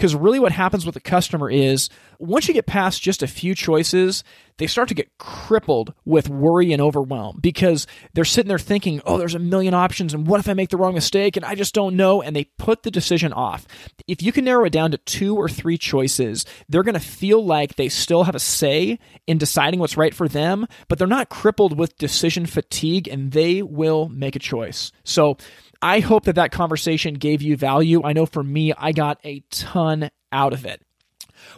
[0.00, 3.54] Because really, what happens with the customer is once you get past just a few
[3.54, 4.24] choices,
[4.56, 9.18] they start to get crippled with worry and overwhelm because they're sitting there thinking, oh,
[9.18, 11.74] there's a million options, and what if I make the wrong mistake and I just
[11.74, 12.22] don't know?
[12.22, 13.66] And they put the decision off.
[14.08, 17.44] If you can narrow it down to two or three choices, they're going to feel
[17.44, 21.28] like they still have a say in deciding what's right for them, but they're not
[21.28, 24.92] crippled with decision fatigue and they will make a choice.
[25.04, 25.36] So,
[25.82, 28.02] I hope that that conversation gave you value.
[28.04, 30.82] I know for me, I got a ton out of it.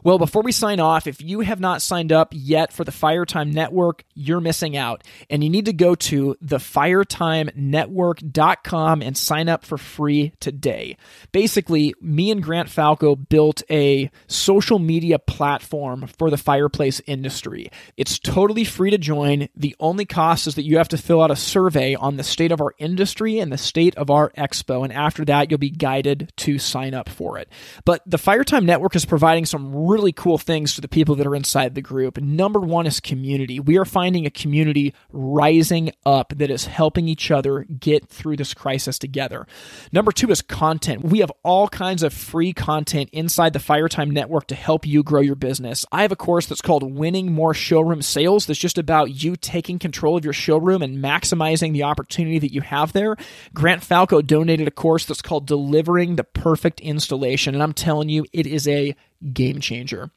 [0.05, 3.53] Well, before we sign off, if you have not signed up yet for the Firetime
[3.53, 5.05] Network, you're missing out.
[5.31, 10.97] And you need to go to thefiretimenetwork.com and sign up for free today.
[11.33, 17.71] Basically, me and Grant Falco built a social media platform for the fireplace industry.
[17.97, 19.49] It's totally free to join.
[19.57, 22.53] The only cost is that you have to fill out a survey on the state
[22.53, 24.85] of our industry and the state of our expo.
[24.85, 27.49] And after that, you'll be guided to sign up for it.
[27.85, 31.35] But the Firetime Network is providing some really cool things to the people that are
[31.35, 32.19] inside the group.
[32.21, 33.61] Number one is community.
[33.61, 38.55] We are finding a community rising up that is helping each other get through this
[38.55, 39.47] crisis together.
[39.93, 41.05] Number two is content.
[41.05, 45.21] We have all kinds of free content inside the Firetime Network to help you grow
[45.21, 45.85] your business.
[45.93, 49.79] I have a course that's called Winning More Showroom Sales that's just about you taking
[49.79, 53.17] control of your showroom and maximizing the opportunity that you have there.
[53.55, 57.55] Grant Falco donated a course that's called Delivering the Perfect Installation.
[57.55, 58.95] And I'm telling you, it is a
[59.33, 60.11] game changer.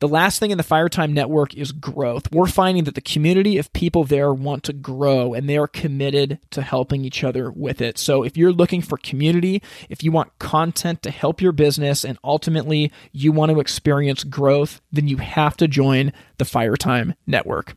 [0.00, 2.32] The last thing in the Firetime Network is growth.
[2.32, 6.38] We're finding that the community of people there want to grow and they are committed
[6.50, 7.98] to helping each other with it.
[7.98, 12.18] So if you're looking for community, if you want content to help your business, and
[12.24, 17.74] ultimately you want to experience growth, then you have to join the Firetime Network.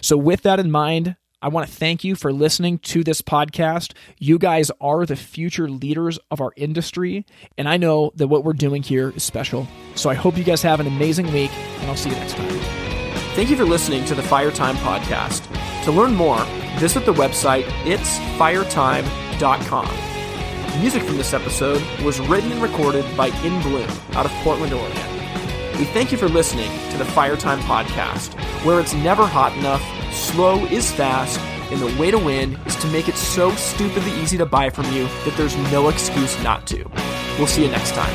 [0.00, 3.94] So, with that in mind, I want to thank you for listening to this podcast.
[4.18, 7.24] You guys are the future leaders of our industry,
[7.56, 9.66] and I know that what we're doing here is special.
[9.94, 12.48] So I hope you guys have an amazing week, and I'll see you next time.
[13.34, 15.46] Thank you for listening to the Fire Time Podcast.
[15.84, 16.44] To learn more,
[16.78, 20.80] visit the website itsfiretime.com.
[20.80, 25.19] Music from this episode was written and recorded by In Bloom out of Portland, Oregon.
[25.80, 28.34] We thank you for listening to the Fire Time Podcast,
[28.66, 31.40] where it's never hot enough, slow is fast,
[31.72, 34.84] and the way to win is to make it so stupidly easy to buy from
[34.92, 36.84] you that there's no excuse not to.
[37.38, 38.14] We'll see you next time.